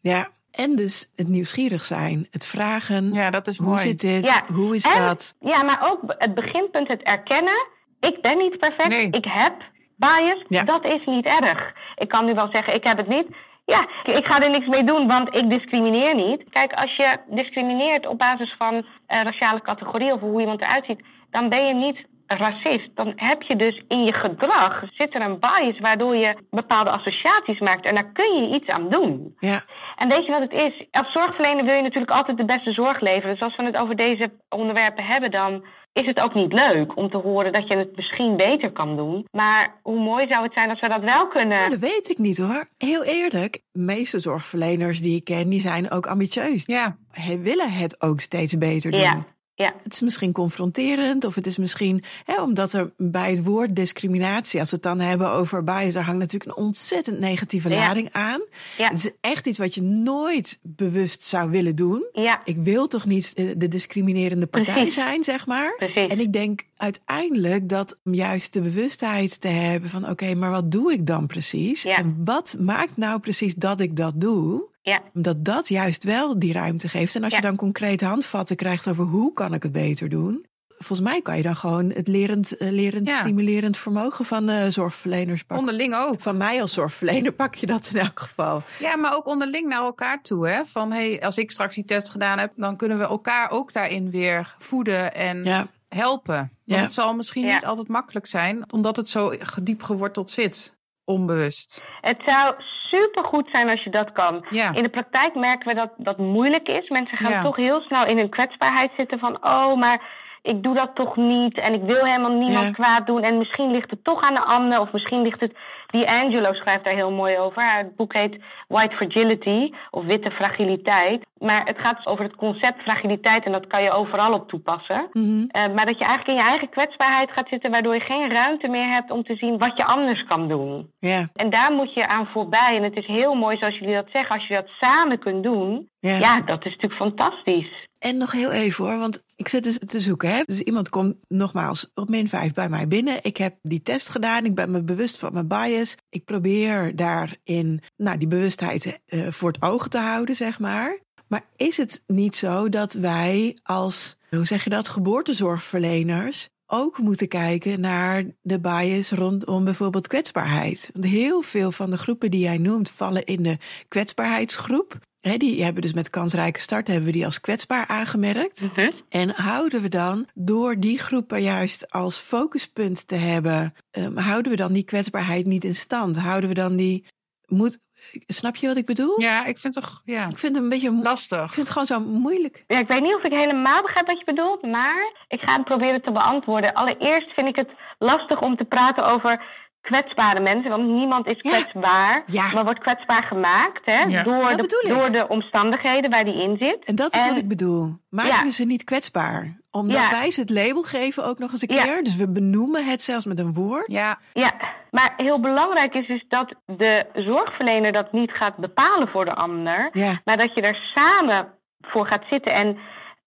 [0.00, 3.12] Ja, en dus het nieuwsgierig zijn, het vragen.
[3.12, 3.80] ja, dat is Hoe mooi.
[3.80, 4.24] zit dit?
[4.26, 5.36] Ja, Hoe is en- dat?
[5.40, 7.66] Ja, maar ook het beginpunt, het erkennen.
[8.00, 8.88] Ik ben niet perfect.
[8.88, 9.10] Nee.
[9.10, 9.54] Ik heb
[9.96, 10.44] bias.
[10.48, 10.62] Ja.
[10.64, 11.72] Dat is niet erg.
[11.96, 13.26] Ik kan nu wel zeggen, ik heb het niet.
[13.64, 16.44] Ja, ik- ik ga er niks mee doen, want ik discrimineer niet.
[16.50, 21.00] Kijk, als je discrimineert op basis van eh, raciale categorie of hoe iemand eruit ziet,
[21.30, 22.90] dan ben je niet racist.
[22.96, 27.60] Dan heb je dus in je gedrag zit er een bias waardoor je bepaalde associaties
[27.60, 29.36] maakt en daar kun je iets aan doen.
[29.38, 29.64] Ja,
[29.96, 30.86] En weet je wat het is?
[30.90, 33.30] Als zorgverlener wil je natuurlijk altijd de beste zorg leveren.
[33.30, 37.10] Dus als we het over deze onderwerpen hebben, dan is het ook niet leuk om
[37.10, 39.26] te horen dat je het misschien beter kan doen.
[39.30, 41.58] Maar hoe mooi zou het zijn als we dat wel kunnen?
[41.58, 42.68] Nou, dat weet ik niet hoor.
[42.78, 46.66] Heel eerlijk, de meeste zorgverleners die ik ken, die zijn ook ambitieus.
[46.66, 49.00] Ja, Hij willen het ook steeds beter doen.
[49.00, 49.24] Ja,
[49.56, 49.74] ja.
[49.82, 54.60] Het is misschien confronterend, of het is misschien hè, omdat er bij het woord discriminatie,
[54.60, 57.76] als we het dan hebben over bias, daar hangt natuurlijk een ontzettend negatieve Ja.
[57.76, 58.40] lading aan.
[58.78, 58.88] Ja.
[58.88, 62.06] Het is echt iets wat je nooit bewust zou willen doen.
[62.12, 64.94] Ja, Ik wil toch niet eh, de discriminerende partij Precies.
[64.94, 65.74] zijn, zeg maar.
[65.76, 66.08] precies.
[66.08, 70.70] En ik denk uiteindelijk dat om juist de bewustheid te hebben van oké, maar wat
[70.72, 71.82] doe ik dan precies?
[71.82, 71.96] Ja.
[71.96, 74.68] En wat maakt nou precies dat ik dat doe?
[74.90, 77.14] Ja, Dat dat juist wel die ruimte geeft.
[77.16, 77.38] En als Ja.
[77.38, 80.46] je dan concreet handvatten krijgt over hoe kan ik het beter doen.
[80.78, 83.20] Volgens mij kan je dan gewoon het lerend, eh, lerend Ja.
[83.20, 85.58] stimulerend vermogen van de zorgverleners pakken.
[85.66, 86.20] onderling ook.
[86.20, 88.62] Van mij als zorgverlener pak je dat in elk geval.
[88.78, 90.48] Ja, maar ook onderling naar elkaar toe.
[90.48, 90.64] Hè?
[90.64, 94.10] Van hey, als ik straks die test gedaan heb, dan kunnen we elkaar ook daarin
[94.10, 96.36] weer voeden en Ja, helpen.
[96.36, 96.76] Want Ja.
[96.80, 97.54] het zal misschien Ja.
[97.54, 100.74] niet altijd makkelijk zijn, omdat het zo diep geworteld zit.
[101.04, 101.82] Onbewust.
[102.00, 102.54] het zou
[102.90, 104.44] supergoed zijn als je dat kan.
[104.50, 104.74] Ja.
[104.74, 106.88] In de praktijk merken we dat dat moeilijk is.
[106.90, 107.42] Mensen gaan Ja.
[107.42, 109.44] toch heel snel in hun kwetsbaarheid zitten van...
[109.44, 110.00] oh, maar
[110.42, 112.72] ik doe dat toch niet en ik wil helemaal niemand Ja.
[112.72, 113.22] kwaad doen...
[113.22, 115.56] en misschien ligt het toch aan de ander of misschien ligt het...
[115.86, 117.62] Die Angelo schrijft daar heel mooi over.
[117.62, 121.24] Haar boek heet White Fragility of Witte Fragiliteit.
[121.38, 125.08] Maar het gaat over het concept fragiliteit en dat kan je overal op toepassen.
[125.12, 125.44] Mhm.
[125.48, 127.70] Eh, maar dat je eigenlijk in je eigen kwetsbaarheid gaat zitten...
[127.70, 130.90] waardoor je geen ruimte meer hebt om te zien wat je anders kan doen.
[130.98, 132.76] ja, En daar moet je aan voorbij.
[132.76, 134.34] En het is heel mooi zoals jullie dat zeggen.
[134.34, 136.18] Als je dat samen kunt doen, ja.
[136.18, 137.88] ja, dat is natuurlijk fantastisch.
[137.98, 140.30] En nog heel even hoor, want ik zit dus te zoeken.
[140.30, 140.42] Hè?
[140.46, 143.24] Dus iemand komt nogmaals op min 5 bij mij binnen.
[143.24, 144.44] Ik heb die test gedaan.
[144.44, 145.96] Ik ben me bewust van mijn bias.
[146.08, 150.98] Ik probeer daarin nou, die bewustheid eh, voor het oog te houden, zeg maar.
[151.28, 157.28] Maar is het niet zo dat wij als, hoe zeg je dat, geboortezorgverleners ook moeten
[157.28, 160.90] kijken naar de bias rondom bijvoorbeeld kwetsbaarheid?
[160.92, 164.98] Want heel veel van de groepen die jij noemt vallen in de kwetsbaarheidsgroep.
[165.20, 168.62] Die hebben dus met kansrijke start hebben we die als kwetsbaar aangemerkt.
[169.08, 174.56] En houden we dan door die groepen juist als focuspunt te hebben, ehm, houden we
[174.56, 176.16] dan die kwetsbaarheid niet in stand?
[176.16, 177.06] Houden we dan die.
[177.46, 177.78] Moet,
[178.26, 179.20] snap je wat ik bedoel?
[179.20, 180.90] Ja, ik vind het toch ja, Ik vind het een beetje.
[180.90, 181.54] mo- Ik lastig.
[181.54, 182.64] vind het gewoon zo moeilijk.
[182.66, 185.64] Ja, ik weet niet of ik helemaal begrijp wat je bedoelt, maar ik ga het
[185.64, 186.72] proberen te beantwoorden.
[186.74, 189.42] Allereerst vind ik het lastig om te praten over
[189.86, 192.50] kwetsbare mensen, want niemand is kwetsbaar, Ja.
[192.54, 194.22] maar wordt kwetsbaar gemaakt hè, Ja.
[194.22, 196.84] door, Dat de, door de omstandigheden waar die in zit.
[196.84, 197.96] En dat is En- wat ik bedoel.
[198.10, 198.42] Maken Ja.
[198.42, 199.60] we ze niet kwetsbaar?
[199.70, 200.10] Omdat Ja.
[200.10, 201.82] wij ze het label geven ook nog eens een Ja.
[201.82, 202.02] keer.
[202.04, 203.92] Dus we benoemen het zelfs met een woord.
[203.92, 204.52] Ja, Ja,
[204.90, 209.88] maar heel belangrijk is dus dat de zorgverlener dat niet gaat bepalen voor de ander,
[209.92, 211.48] Ja, maar dat je er samen
[211.80, 212.52] voor gaat zitten.
[212.52, 212.78] En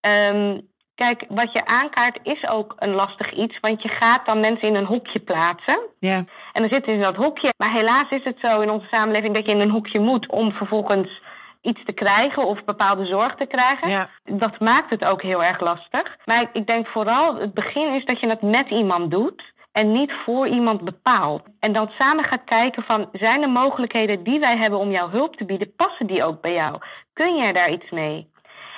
[0.02, 0.60] ehm,
[0.96, 4.76] kijk, wat je aankaart is ook een lastig iets, want je gaat dan mensen in
[4.76, 5.80] een hokje plaatsen.
[6.00, 7.54] ja, En dan zitten ze in dat hokje.
[7.58, 10.54] Maar helaas is het zo in onze samenleving dat je in een hokje moet om
[10.54, 11.22] vervolgens
[11.62, 13.90] iets te krijgen of bepaalde zorg te krijgen.
[13.90, 16.18] ja, Dat maakt het ook heel erg lastig.
[16.26, 20.14] Maar ik- denk vooral het begin is dat je het met iemand doet en niet
[20.14, 21.44] voor iemand bepaalt.
[21.60, 25.36] En dan samen gaat kijken van zijn er mogelijkheden die wij hebben om jou hulp
[25.36, 26.78] te bieden, passen die ook bij jou?
[27.14, 28.30] Kun jij daar iets mee?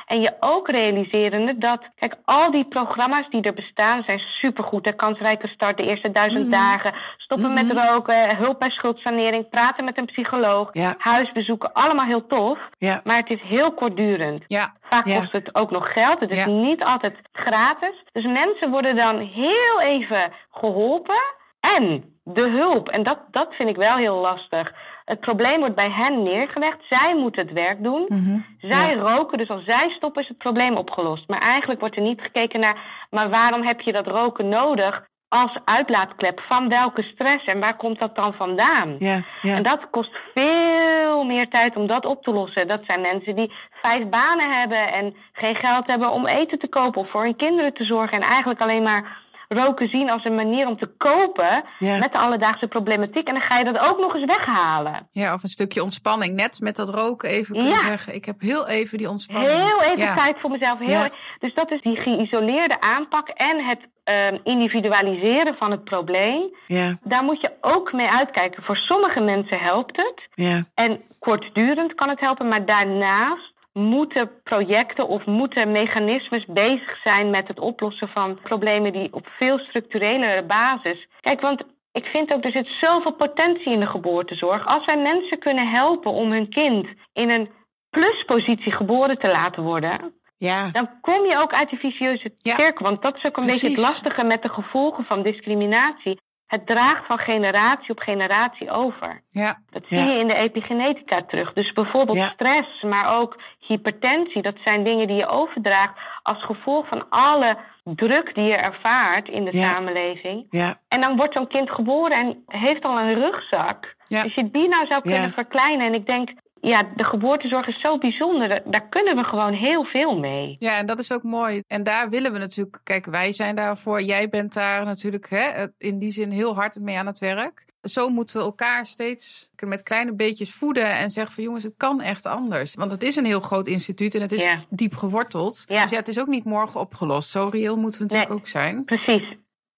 [0.06, 4.84] En je ook realiserende dat, kijk, al die programma's die er bestaan zijn supergoed.
[4.84, 6.52] De kansrijke start, de eerste duizend Mhm.
[6.52, 10.96] dagen, stoppen met roken, hulp bij schuldsanering, praten met een psycholoog, Ja.
[10.98, 12.60] huisbezoeken, allemaal heel tof.
[12.78, 13.02] Ja.
[13.04, 14.44] Maar het is heel kortdurend.
[14.48, 16.20] Ja, Vaak kost het ook nog geld.
[16.20, 18.04] Het is niet altijd gratis.
[18.12, 21.22] Dus mensen worden dan heel even geholpen.
[21.60, 24.74] En de hulp, en dat, dat vind ik wel heel lastig.
[25.06, 26.78] Het probleem wordt bij hen neergelegd.
[26.90, 28.06] Zij moeten het werk doen.
[28.08, 28.40] Mhm.
[28.58, 29.02] Zij Ja.
[29.02, 31.28] roken, dus als zij stoppen is het probleem opgelost.
[31.28, 32.78] Maar eigenlijk wordt er niet gekeken naar...
[33.10, 36.40] maar waarom heb je dat roken nodig als uitlaatklep?
[36.40, 38.96] Van welke stress en waar komt dat dan vandaan?
[39.00, 39.56] Ja, ja.
[39.56, 42.68] En dat kost veel meer tijd om dat op te lossen.
[42.68, 47.02] Dat zijn mensen die vijf banen hebben en geen geld hebben om eten te kopen
[47.02, 48.22] of voor hun kinderen te zorgen.
[48.22, 49.20] En eigenlijk alleen maar
[49.54, 51.98] roken zien als een manier om te kopen Ja.
[51.98, 53.28] met de alledaagse problematiek.
[53.28, 55.08] En dan ga je dat ook nog eens weghalen.
[55.12, 56.36] ja, of een stukje ontspanning.
[56.36, 57.78] Net met dat roken even kunnen Ja.
[57.78, 59.52] zeggen, ik heb heel even die ontspanning.
[59.64, 60.14] Heel even Ja.
[60.16, 60.80] tijd voor mezelf.
[60.80, 61.06] Heel Ja.
[61.06, 61.10] e-
[61.40, 66.56] Dus dat is die geïsoleerde aanpak en het ehm, individualiseren van het probleem.
[66.68, 68.64] ja, Daar moet je ook mee uitkijken.
[68.64, 70.28] Voor sommige mensen helpt het.
[70.34, 77.30] ja, En kortdurend kan het helpen, maar daarnaast moeten projecten of moeten mechanismes bezig zijn
[77.30, 81.08] met het oplossen van problemen die op veel structurele basis.
[81.20, 84.66] Kijk, want ik vind ook er zit zoveel potentie in de geboortezorg.
[84.66, 87.50] Als wij mensen kunnen helpen om hun kind in een
[87.90, 92.56] pluspositie geboren te laten worden, ja, dan kom je ook uit die vicieuze Ja.
[92.56, 92.86] cirkel.
[92.86, 96.20] Want dat is ook een beetje het lastige met de gevolgen van discriminatie.
[96.52, 99.22] Het draagt van generatie op generatie over.
[99.30, 100.06] Ja, Dat zie Ja.
[100.06, 101.54] je in de epigenetica terug.
[101.54, 102.28] Dus bijvoorbeeld Ja.
[102.28, 104.42] stress, maar ook hypertensie.
[104.42, 109.46] Dat zijn dingen die je overdraagt als gevolg van alle druk die je ervaart in
[109.46, 109.72] de Ja.
[109.74, 110.46] samenleving.
[110.50, 113.96] ja, En dan wordt zo'n kind geboren en heeft al een rugzak.
[114.08, 114.22] Ja.
[114.24, 115.86] Als je die nou zou kunnen verkleinen.
[115.88, 116.30] En ik denk,
[116.62, 118.48] ja, de geboortezorg is zo bijzonder.
[118.48, 120.56] Daar- Daar kunnen we gewoon heel veel mee.
[120.60, 121.62] Ja, en dat is ook mooi.
[121.68, 124.02] En daar willen we natuurlijk, kijk, wij zijn daarvoor.
[124.02, 127.66] Jij bent daar natuurlijk hè, in die zin heel hard mee aan het werk.
[127.82, 132.02] Zo moeten we elkaar steeds met kleine beetjes voeden en zeggen van jongens, het kan
[132.02, 132.76] echt anders.
[132.76, 134.60] Want het is een heel groot instituut en het is Ja.
[134.70, 135.64] diep geworteld.
[135.68, 135.82] Ja.
[135.82, 137.30] Dus ja, het is ook niet morgen opgelost.
[137.30, 138.40] Zo reëel moeten we natuurlijk Nee.
[138.40, 138.86] ook zijn.
[138.86, 139.24] Precies.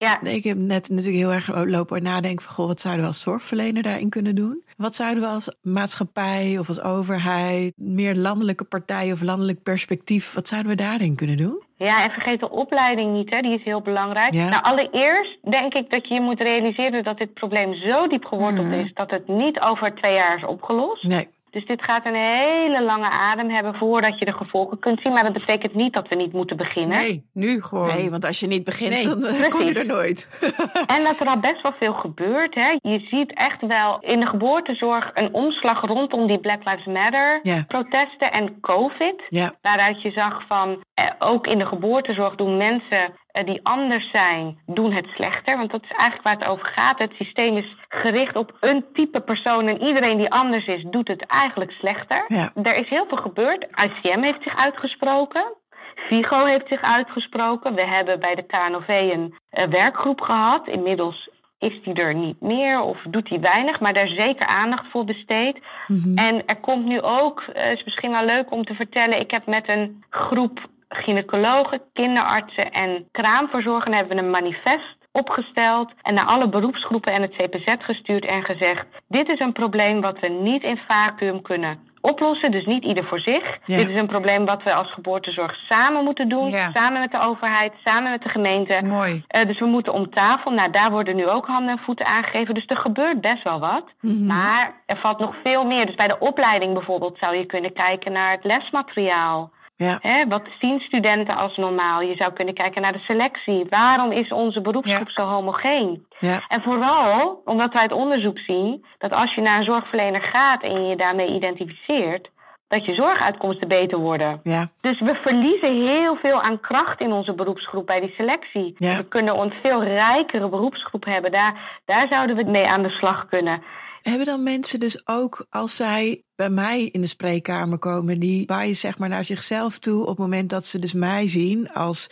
[0.04, 2.54] Ja, Ik heb net natuurlijk heel erg lopen nadenken van...
[2.54, 4.62] Goh, wat zouden we als zorgverlener daarin kunnen doen?
[4.76, 7.72] Wat zouden we als maatschappij of als overheid...
[7.76, 10.34] meer landelijke partijen of landelijk perspectief...
[10.34, 11.62] wat zouden we daarin kunnen doen?
[11.76, 13.40] Ja, en vergeet de opleiding niet, hè?
[13.40, 14.32] die is heel belangrijk.
[14.34, 14.48] Ja.
[14.48, 18.66] Nou, allereerst denk ik dat je je moet realiseren dat dit probleem zo diep geworteld
[18.66, 18.78] Mhm.
[18.78, 21.02] is dat het niet over twee jaar is opgelost.
[21.04, 25.12] Nee, Dus dit gaat een hele lange adem hebben voordat je de gevolgen kunt zien.
[25.12, 26.98] Maar dat betekent niet dat we niet moeten beginnen.
[26.98, 27.86] Nee, nu gewoon.
[27.86, 30.28] nee want als je niet begint, Nee, dan eh, kom je er nooit.
[30.86, 32.54] En dat er al best wel veel gebeurt.
[32.54, 32.76] Hè?
[32.82, 37.64] Je ziet echt wel in de geboortezorg een omslag rondom die Black Lives Matter Ja.
[37.68, 39.22] protesten en COVID.
[39.28, 44.58] Ja, Waaruit je zag van, eh, ook in de geboortezorg doen mensen die anders zijn,
[44.66, 45.58] doen het slechter.
[45.58, 46.98] Want dat is eigenlijk waar het over gaat.
[46.98, 51.26] Het systeem is gericht op een type persoon en iedereen die anders is, doet het
[51.26, 52.24] eigenlijk slechter.
[52.28, 52.52] Ja.
[52.62, 53.66] Er is heel veel gebeurd.
[53.84, 55.54] ICM heeft zich uitgesproken.
[55.94, 57.74] Vigo heeft zich uitgesproken.
[57.74, 60.68] We hebben bij de KNOV een eh, werkgroep gehad.
[60.68, 64.86] Inmiddels is die er niet meer of doet die weinig, maar daar is zeker aandacht
[64.86, 65.58] voor besteed.
[65.86, 66.18] Mhm.
[66.18, 69.46] En er komt nu ook, het is misschien wel leuk om te vertellen, ik heb
[69.46, 76.48] met een groep gynaecologen, kinderartsen en kraamverzorgers hebben we een manifest opgesteld en naar alle
[76.48, 80.76] beroepsgroepen en het CPZ gestuurd en gezegd: dit is een probleem wat we niet in
[80.76, 83.58] vacuüm kunnen oplossen, dus niet ieder voor zich.
[83.64, 83.76] Ja.
[83.76, 86.70] Dit is een probleem wat we als geboortezorg samen moeten doen, Ja.
[86.70, 88.80] samen met de overheid, samen met de gemeente.
[88.82, 89.24] Mooi.
[89.26, 90.50] Eh, dus we moeten om tafel.
[90.50, 92.54] Nou, daar worden nu ook handen en voeten aangegeven.
[92.54, 93.84] Dus er gebeurt best wel wat.
[94.00, 94.26] Mhm.
[94.26, 95.86] Maar er valt nog veel meer.
[95.86, 99.50] Dus bij de opleiding bijvoorbeeld zou je kunnen kijken naar het lesmateriaal.
[99.76, 102.00] Ja, Hè, wat zien studenten als normaal?
[102.00, 103.66] Je zou kunnen kijken naar de selectie.
[103.68, 106.06] Waarom is onze beroepsgroep zo homogeen?
[106.18, 110.62] ja, En vooral omdat wij het onderzoek zien dat als je naar een zorgverlener gaat
[110.62, 112.30] en je je daarmee identificeert,
[112.68, 114.40] dat je zorguitkomsten beter worden.
[114.42, 118.74] ja, Dus we verliezen heel veel aan kracht in onze beroepsgroep bij die selectie.
[118.78, 118.96] Ja.
[118.96, 121.32] We kunnen een veel rijkere beroepsgroep hebben.
[121.32, 123.62] Daar, daar zouden we mee aan de slag kunnen.
[124.08, 128.76] Hebben dan mensen dus ook, als zij bij mij in de spreekkamer komen, die waaien
[128.76, 132.10] zeg maar naar zichzelf toe op het moment dat ze dus mij zien als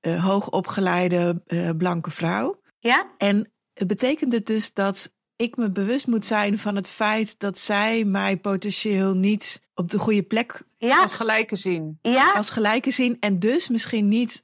[0.00, 2.60] eh, hoogopgeleide eh, blanke vrouw?
[2.78, 3.06] Ja?
[3.18, 7.58] En het betekent het dus dat ik me bewust moet zijn van het feit dat
[7.58, 11.00] zij mij potentieel niet op de goede plek Ja?
[11.00, 11.98] Als gelijke zien.
[12.02, 12.32] Ja?
[12.32, 14.42] als gelijke zien en dus misschien niet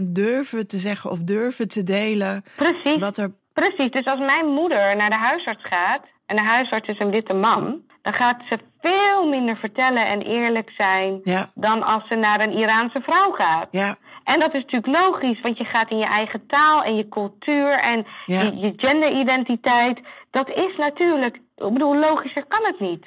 [0.00, 2.98] 100% durven te zeggen of durven te delen Precies.
[2.98, 3.32] wat er.
[3.52, 3.90] Precies.
[3.90, 7.82] Dus als mijn moeder naar de huisarts gaat en de huisarts is een witte man,
[8.02, 12.52] dan gaat ze veel minder vertellen en eerlijk zijn Ja, dan als ze naar een
[12.52, 13.68] Iraanse vrouw gaat.
[13.70, 17.08] ja, En dat is natuurlijk logisch, want je gaat in je eigen taal en je
[17.08, 18.42] cultuur en Ja.
[18.42, 20.00] je, je genderidentiteit.
[20.30, 23.06] Dat is natuurlijk, ik bedoel, logischer kan het niet.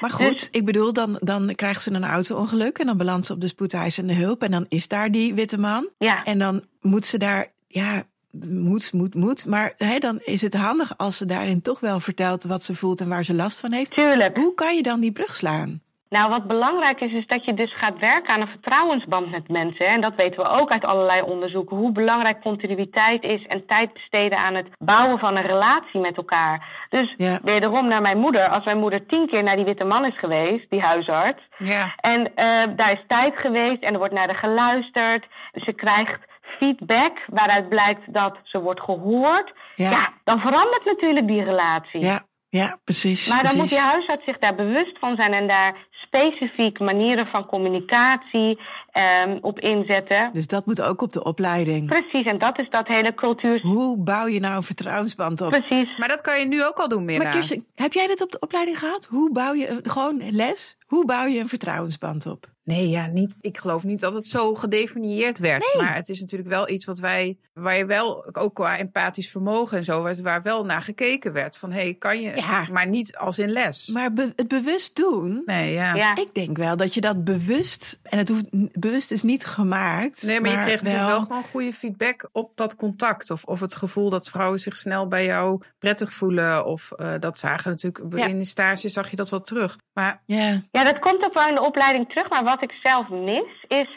[0.00, 3.32] maar goed, Dus- ik bedoel, dan, dan krijgt ze een auto-ongeluk en dan belandt ze
[3.32, 5.88] op de spoedeisende hulp en dan is daar die witte man.
[5.98, 8.02] Ja, En dan moet ze daar, ja,
[8.50, 9.46] moet, moet, moet.
[9.46, 13.00] Maar hè, dan is het handig als ze daarin toch wel vertelt wat ze voelt
[13.00, 13.90] en waar ze last van heeft.
[13.90, 14.36] tuurlijk.
[14.36, 15.80] Hoe kan je dan die brug slaan?
[16.08, 19.86] Nou, wat belangrijk is, is dat je dus gaat werken aan een vertrouwensband met mensen.
[19.86, 21.76] En dat weten we ook uit allerlei onderzoeken.
[21.76, 26.86] Hoe belangrijk continuïteit is en tijd besteden aan het bouwen van een relatie met elkaar.
[26.88, 27.40] Dus Ja.
[27.42, 28.48] wederom naar mijn moeder.
[28.48, 31.42] Als mijn moeder tien keer naar die witte man is geweest, die huisarts.
[31.58, 35.26] Ja, En eh, daar is tijd geweest en er wordt naar haar geluisterd.
[35.52, 36.20] Ze krijgt
[36.58, 39.52] feedback waaruit blijkt dat ze wordt gehoord.
[39.76, 39.90] Ja.
[39.90, 42.00] Ja, dan verandert natuurlijk die relatie.
[42.00, 43.28] Ja, ja, precies.
[43.28, 43.60] Maar dan precies.
[43.60, 49.38] moet die huisarts zich daar bewust van zijn en daar specifiek manieren van communicatie ehm,
[49.40, 50.30] op inzetten.
[50.32, 51.86] Dus dat moet ook op de opleiding.
[51.86, 53.60] Precies, en dat is dat hele cultuur.
[53.60, 55.50] Hoe bouw je nou een vertrouwensband op?
[55.50, 55.98] Precies.
[55.98, 57.22] maar dat kan je nu ook al doen, Mirna.
[57.22, 59.04] Maar Kirsten, heb jij dit op de opleiding gehad?
[59.04, 60.76] Hoe bouw je, gewoon les?
[60.86, 62.54] Hoe bouw je een vertrouwensband op?
[62.66, 63.34] Nee, ja, niet.
[63.40, 65.70] Ik geloof niet dat het zo gedefinieerd werd.
[65.74, 65.82] Nee.
[65.84, 69.76] Maar het is natuurlijk wel iets wat wij, waar je wel, ook qua empathisch vermogen
[69.76, 71.56] en zo, waar- waar wel naar gekeken werd.
[71.56, 72.66] Van hé, hey, kan je, Ja.
[72.70, 73.86] maar niet als in les.
[73.88, 75.94] Maar be- het bewust doen, nee, ja.
[75.94, 76.16] Ja.
[76.16, 78.44] ik denk wel dat je dat bewust, en het hoeft,
[78.80, 80.22] bewust is niet gemaakt.
[80.22, 83.30] Nee, maar, je kreeg natuurlijk wel gewoon goede feedback op dat contact.
[83.30, 86.66] Of, of het gevoel dat vrouwen zich snel bij jou prettig voelen.
[86.66, 88.26] Of eh, dat zagen natuurlijk, Ja.
[88.26, 89.76] in de stage zag je dat wel terug.
[89.92, 92.28] Maar Ja, Ja, dat komt ook wel in de opleiding terug.
[92.30, 93.88] Maar wat ik zelf mis, is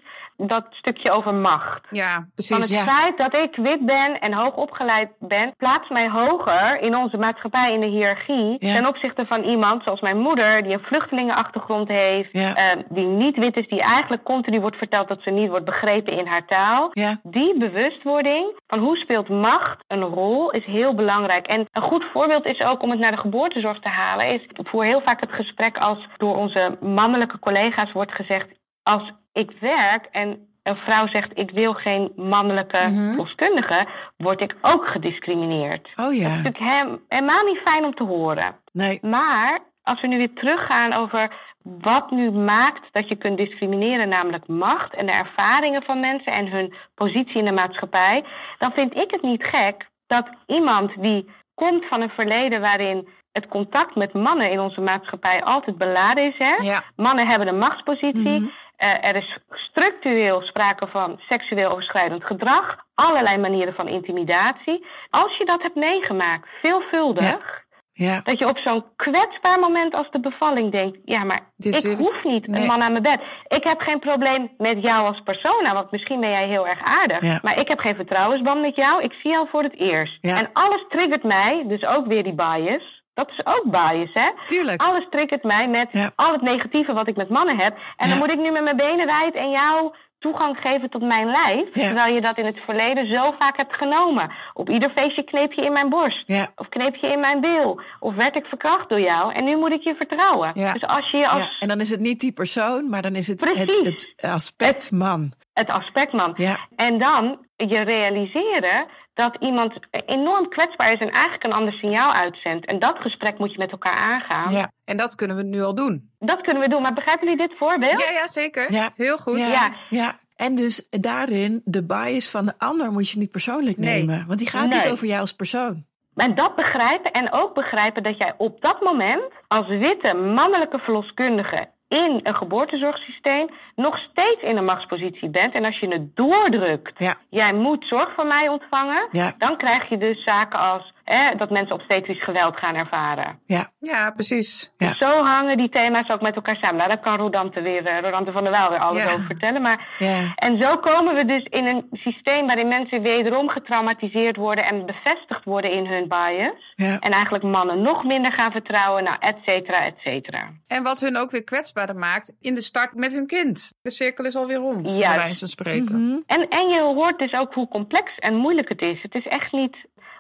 [0.42, 1.88] dat stukje over macht.
[1.90, 2.84] ja, Van het precies.
[2.84, 2.84] Ja.
[2.84, 7.74] feit dat ik wit ben en hoog opgeleid ben, plaatst mij hoger in onze maatschappij
[7.74, 8.56] in de hiërarchie.
[8.60, 8.74] Ja.
[8.74, 12.56] Ten opzichte van iemand zoals mijn moeder, die een vluchtelingenachtergrond heeft, Ja.
[12.56, 16.14] eh, die niet wit is, die eigenlijk continu wordt verteld dat ze niet wordt begrepen
[16.18, 16.92] in haar taal.
[17.24, 21.48] Die bewustwording van hoe speelt macht een rol is heel belangrijk.
[21.48, 24.28] En een goed voorbeeld is ook om het naar de geboortezorg te halen.
[24.28, 28.48] Is, ik voer heel vaak het gesprek als door onze mannelijke collega's wordt gezegd:
[28.90, 34.88] als ik werk en een vrouw zegt ik wil geen mannelijke verloskundige, word ik ook
[34.88, 35.90] gediscrimineerd.
[35.96, 36.28] oh Dat is ja.
[36.28, 38.56] natuurlijk hem- helemaal niet fijn om te horen.
[38.72, 41.32] Nee, Maar als we nu weer teruggaan over
[41.64, 46.48] wat nu maakt dat je kunt discrimineren, namelijk macht en de ervaringen van mensen en
[46.48, 48.24] hun positie in de maatschappij,
[48.58, 53.48] dan vind ik het niet gek dat iemand die komt van een verleden waarin het
[53.48, 56.38] contact met mannen in onze maatschappij altijd beladen is.
[56.38, 56.54] Hè?
[56.62, 58.40] Ja, Mannen hebben een machtspositie.
[58.40, 58.48] Mhm.
[58.80, 62.78] Er is structureel sprake van seksueel overschrijdend gedrag.
[62.96, 64.86] Allerlei manieren van intimidatie.
[65.10, 67.68] Als je dat hebt meegemaakt, veelvuldig.
[67.94, 71.98] ja, Dat je op zo'n kwetsbaar moment als de bevalling denkt: ja, maar ik ik-
[71.98, 72.62] hoef niet Nee.
[72.62, 73.22] een man aan mijn bed.
[73.48, 77.22] Ik heb geen probleem met jou als persona, want misschien ben jij heel erg aardig.
[77.22, 77.40] Ja.
[77.42, 79.04] Maar ik heb geen vertrouwensband met jou.
[79.04, 80.18] Ik zie jou voor het eerst.
[80.24, 82.99] En alles triggert mij, dus ook weer die bias.
[83.20, 84.30] Dat is ook bias, hè?
[84.46, 84.82] tuurlijk.
[84.82, 86.12] Alles triggert mij met Ja.
[86.16, 87.78] al het negatieve wat ik met mannen heb.
[87.98, 88.10] En Ja.
[88.10, 91.68] dan moet ik nu met mijn benen wijd en jou toegang geven tot mijn lijf.
[91.74, 91.86] Ja.
[91.86, 94.32] Terwijl je dat in het verleden zo vaak hebt genomen.
[94.54, 96.24] Op ieder feestje kneep je in mijn borst.
[96.28, 97.82] Ja, Of kneep je in mijn bil.
[98.00, 99.34] Of werd ik verkracht door jou.
[99.34, 100.52] En nu moet ik je vertrouwen.
[100.54, 100.74] Ja.
[100.74, 101.50] Dus als je als ja.
[101.60, 105.32] En dan is het niet die persoon, maar dan is het het, het aspect man.
[105.60, 106.34] Het aspect man.
[106.36, 112.14] Ja, En dan je realiseren dat iemand enorm kwetsbaar is en eigenlijk een ander signaal
[112.14, 112.66] uitzendt.
[112.66, 114.52] En dat gesprek moet je met elkaar aangaan.
[114.54, 114.72] ja.
[114.86, 116.10] En dat kunnen we nu al doen.
[116.20, 116.82] Dat kunnen we doen.
[116.82, 118.00] Maar begrijpen jullie dit voorbeeld?
[118.00, 118.72] Ja, ja, zeker.
[118.74, 118.92] Ja.
[118.96, 119.38] Heel goed.
[119.38, 119.72] ja, Ja.
[119.90, 120.20] ja.
[120.36, 124.00] En dus daarin, de bias van de ander moet je niet persoonlijk Nee.
[124.06, 124.24] nemen.
[124.28, 124.80] Want die gaat Nee.
[124.80, 125.86] niet over jou als persoon.
[126.14, 131.70] Maar dat begrijpen en ook begrijpen dat jij op dat moment als witte mannelijke verloskundige
[131.90, 135.54] in een geboortezorgsysteem nog steeds in een machtspositie bent.
[135.54, 139.90] En als je het doordrukt, Ja, jij moet zorg van mij ontvangen, ja, dan krijg
[139.90, 143.40] je dus zaken als hè, dat mensen obstetrisch geweld gaan ervaren.
[143.46, 144.72] ja, Ja, precies.
[144.78, 144.94] Ja.
[144.94, 146.76] Zo hangen die thema's ook met elkaar samen.
[146.78, 149.12] Nou, daar kan Rodante, weer, eh, Rodante van der Waal weer alles Ja.
[149.14, 149.62] over vertellen.
[149.62, 150.32] Maar ja.
[150.36, 155.44] en zo komen we dus in een systeem waarin mensen wederom getraumatiseerd worden en bevestigd
[155.44, 156.74] worden in hun bias.
[156.76, 157.00] ja.
[157.00, 160.50] En eigenlijk mannen nog minder gaan vertrouwen, nou, et cetera, et cetera.
[160.68, 163.74] En wat hun ook weer kwetsbaarder maakt in de start met hun kind.
[163.82, 166.06] De cirkel is alweer rond, bij wijze van spreken.
[166.08, 166.18] Mhm.
[166.26, 169.04] En, en je hoort dus ook hoe complex en moeilijk het is.
[169.04, 169.78] Het is echt niet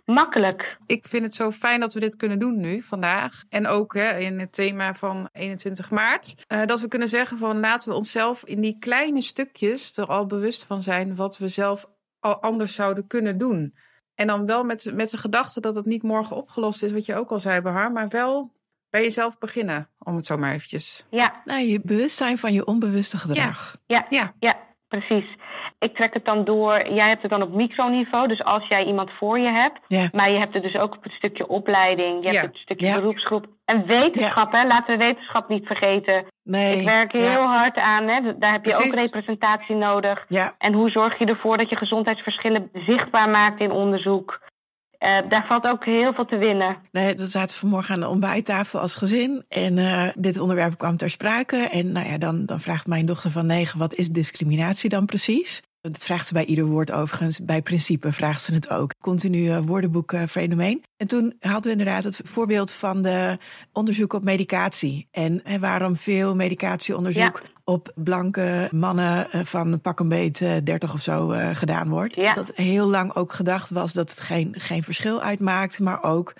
[0.09, 0.77] makkelijk.
[0.85, 3.43] Ik vind het zo fijn dat we dit kunnen doen nu, vandaag.
[3.49, 6.35] En ook hè, in het thema van 21 maart.
[6.47, 10.25] eh, dat we kunnen zeggen van laten we onszelf in die kleine stukjes er al
[10.25, 11.85] bewust van zijn wat we zelf
[12.19, 13.75] al anders zouden kunnen doen.
[14.15, 17.15] En dan wel met, met de gedachte dat het niet morgen opgelost is, wat je
[17.15, 17.91] ook al zei, Behar.
[17.91, 18.51] Maar wel
[18.89, 21.05] bij jezelf beginnen, om het zo maar eventjes.
[21.09, 23.77] Ja, Nou, je bewustzijn van je onbewuste gedrag.
[23.87, 24.57] ja, Ja, ja,
[24.87, 25.35] precies.
[25.79, 26.89] Ik trek het dan door.
[26.93, 28.27] Jij hebt het dan op microniveau.
[28.27, 29.79] Dus als jij iemand voor je hebt.
[29.87, 30.09] Ja.
[30.11, 32.17] Maar je hebt het dus ook op het stukje opleiding.
[32.19, 32.41] Je hebt Ja.
[32.47, 32.95] het stukje Ja.
[32.95, 33.45] beroepsgroep.
[33.65, 34.67] En wetenschap, hè.
[34.67, 36.25] Laten we wetenschap niet vergeten.
[36.43, 36.77] Nee.
[36.79, 38.07] Ik werk heel hard aan.
[38.07, 38.37] Hè.
[38.37, 40.25] Daar heb je ook representatie nodig.
[40.57, 44.39] En hoe zorg je ervoor dat je gezondheidsverschillen zichtbaar maakt in onderzoek?
[44.97, 46.77] Eh, daar valt ook heel veel te winnen.
[46.91, 49.45] nee, we zaten vanmorgen aan de ontbijttafel als gezin.
[49.49, 51.55] En eh, dit onderwerp kwam ter sprake.
[51.57, 55.61] En nou ja, dan, dan vraagt mijn dochter van negen, wat is discriminatie dan precies?
[55.81, 57.39] Dat vraagt ze bij ieder woord overigens.
[57.39, 58.93] Bij principe vraagt ze het ook.
[59.01, 60.83] Continu eh, woordenboek eh, fenomeen.
[60.97, 63.37] En toen hadden we inderdaad het voorbeeld van de
[63.73, 65.07] onderzoek op medicatie.
[65.11, 71.01] En waarom veel medicatieonderzoek op blanke mannen eh, van pak een beet eh, 30 of
[71.01, 72.15] zo gedaan wordt.
[72.15, 72.33] Ja.
[72.33, 75.79] Dat heel lang ook gedacht was dat het geen, geen verschil uitmaakt.
[75.79, 76.33] Maar ook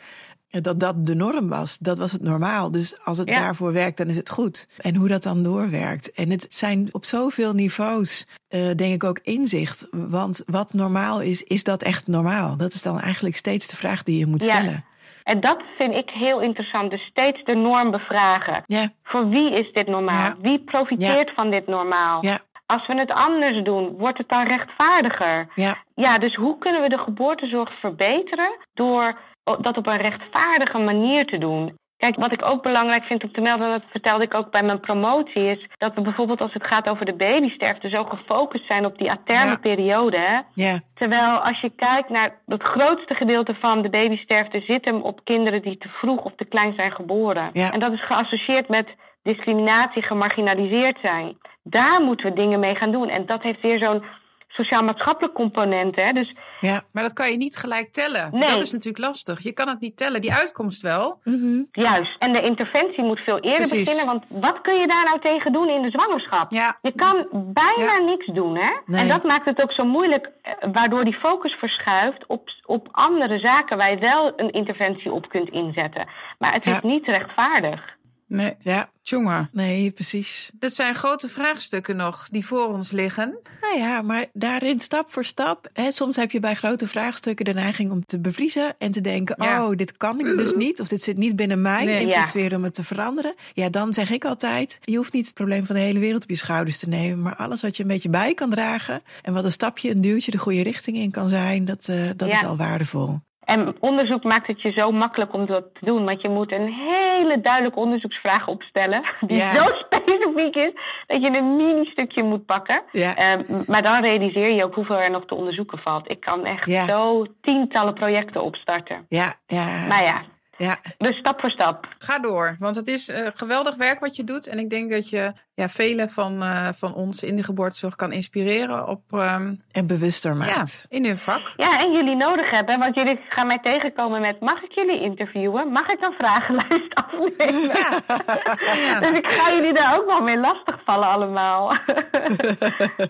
[0.50, 1.78] dat dat de norm was.
[1.78, 2.72] Dat was het normaal.
[2.72, 3.34] Dus als het Ja.
[3.39, 4.68] daarvoor werkt, dan is het goed.
[4.78, 6.12] En hoe dat dan doorwerkt.
[6.12, 9.88] En het zijn op zoveel niveaus, eh, denk ik ook inzicht.
[9.91, 12.58] Want wat normaal is, is dat echt normaal?
[12.58, 14.52] Dat is dan eigenlijk steeds de vraag die je moet Ja.
[14.58, 14.86] stellen.
[15.24, 16.91] En dat vind ik heel interessant.
[16.91, 18.64] Dus steeds de norm bevragen.
[18.66, 20.34] Ja, Voor wie is dit normaal?
[20.41, 22.26] Wie profiteert van dit normaal?
[22.26, 25.47] ja, Als we het anders doen, wordt het dan rechtvaardiger?
[25.56, 25.78] ja.
[25.95, 29.18] Ja, dus hoe kunnen we de geboortezorg verbeteren door
[29.58, 31.78] dat op een rechtvaardige manier te doen?
[31.97, 34.64] Kijk, wat ik ook belangrijk vind om te melden, en dat vertelde ik ook bij
[34.64, 38.86] mijn promotie, is dat we bijvoorbeeld als het gaat over de babysterfte zo gefocust zijn
[38.86, 39.58] op die aterme Ja.
[39.58, 40.43] periode.
[40.54, 45.20] Ja, Terwijl als je kijkt naar het grootste gedeelte van de babysterfte zit hem op
[45.24, 47.50] kinderen die te vroeg of te klein zijn geboren.
[47.54, 47.72] Ja.
[47.72, 51.38] En dat is geassocieerd met discriminatie, gemarginaliseerd zijn.
[51.64, 53.10] Daar moeten we dingen mee gaan doen.
[53.10, 54.04] En dat heeft weer zo'n
[54.52, 55.95] sociaal-maatschappelijk component.
[55.95, 56.12] Hè?
[56.12, 56.84] Dus ja.
[56.91, 58.30] maar dat kan je niet gelijk tellen.
[58.32, 58.50] Nee.
[58.50, 59.43] Dat is natuurlijk lastig.
[59.43, 60.22] Je kan het niet tellen.
[60.22, 61.20] Die uitkomst wel.
[61.24, 61.62] Mhm.
[61.72, 62.16] juist.
[62.20, 63.84] En de interventie moet veel eerder Precies.
[63.84, 64.06] beginnen.
[64.06, 66.52] Want wat kun je daar nou tegen doen in de zwangerschap?
[66.52, 67.97] Ja, Je kan bijna Ja.
[68.00, 68.70] niks doen, hè?
[68.86, 69.02] Nee.
[69.02, 73.39] En dat maakt het ook zo moeilijk, eh, waardoor die focus verschuift op, op andere
[73.39, 76.08] zaken waar je wel een interventie op kunt inzetten.
[76.38, 76.76] Maar het Ja.
[76.76, 77.97] is niet rechtvaardig.
[78.30, 78.55] Nee.
[78.59, 80.51] Ja, Jongen, nee, precies.
[80.59, 83.38] dit zijn grote vraagstukken nog die voor ons liggen.
[83.61, 85.69] Nou ja, maar daarin stap voor stap.
[85.73, 89.36] Hè, soms heb je bij grote vraagstukken de neiging om te bevriezen en te denken:
[89.43, 89.65] Ja.
[89.67, 92.01] oh, dit kan ik dus niet, of dit zit niet binnen mijn Nee.
[92.05, 93.36] invloedssfeer om het te veranderen.
[93.53, 96.30] Ja, dan zeg ik altijd: je hoeft niet het probleem van de hele wereld op
[96.30, 99.43] je schouders te nemen, maar alles wat je een beetje bij kan dragen en wat
[99.43, 102.34] een stapje, een duwtje de goede richting in kan zijn, dat, eh, dat Ja.
[102.41, 103.19] is al waardevol.
[103.50, 106.06] En onderzoek maakt het je zo makkelijk om dat te doen.
[106.06, 109.02] Want je moet een hele duidelijke onderzoeksvraag opstellen.
[109.28, 109.56] Die Ja.
[109.56, 110.72] zo specifiek is
[111.08, 112.82] dat je een mini-stukje moet pakken.
[112.91, 113.16] Ja.
[113.16, 116.12] Ehm, maar dan realiseer je ook hoeveel er nog te onderzoeken valt.
[116.12, 116.86] Ik kan echt Ja.
[116.86, 119.06] zo tientallen projecten opstarten.
[119.10, 120.22] Ja, ja, Maar ja,
[120.60, 120.80] ja.
[120.97, 121.88] dus stap voor stap.
[121.97, 124.47] Ga door, want het is eh, geweldig werk wat je doet.
[124.47, 128.12] En ik denk dat je ja, velen van, eh, van ons in de geboortezorg kan
[128.12, 130.86] inspireren op, ehm, En bewuster ja, maakt.
[130.89, 131.53] in hun vak.
[131.55, 134.39] Ja, en jullie nodig hebben, want jullie gaan mij tegenkomen met...
[134.39, 135.72] mag ik jullie interviewen?
[135.72, 137.62] Mag ik een vragenlijst afnemen?
[137.62, 138.99] Ja.
[138.99, 141.78] Dus ik ga jullie daar ook wel mee lastigvallen allemaal.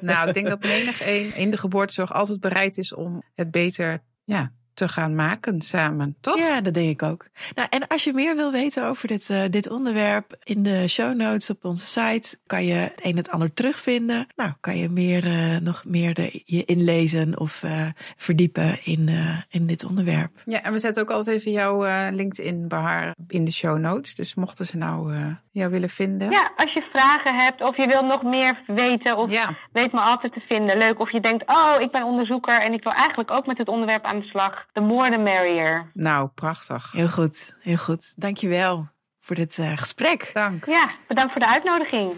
[0.01, 3.99] Nou, ik denk dat menig een in de geboortezorg altijd bereid is om het beter
[4.23, 6.37] ja, te gaan maken samen, toch?
[6.37, 7.27] Ja, dat denk ik ook.
[7.55, 11.15] Nou, en als je meer wil weten over dit, eh, dit onderwerp, in de show
[11.15, 14.27] notes op onze site kan je het een en het ander terugvinden.
[14.35, 19.37] Nou, kan je meer, eh, nog meer de, je inlezen of eh, verdiepen in, eh,
[19.49, 20.31] in dit onderwerp.
[20.45, 24.15] Ja, en we zetten ook altijd even jouw eh, LinkedIn Bahar in de show notes.
[24.15, 26.31] Dus mochten ze nou eh, jou willen vinden.
[26.31, 29.17] ja, als je vragen hebt of je wilt nog meer weten...
[29.17, 29.55] of Ja.
[29.71, 30.77] weet me altijd te vinden.
[30.77, 30.99] Leuk.
[30.99, 32.61] Of je denkt, oh, ik ben onderzoeker...
[32.61, 34.65] en ik wil eigenlijk ook met het onderwerp aan de slag.
[34.73, 35.91] The more the merrier.
[35.93, 36.91] Nou, prachtig.
[36.91, 38.13] Heel goed, heel goed.
[38.15, 38.87] Dankjewel
[39.19, 40.29] voor dit eh, gesprek.
[40.33, 40.65] Dank.
[40.65, 42.13] Ja, bedankt voor de uitnodiging.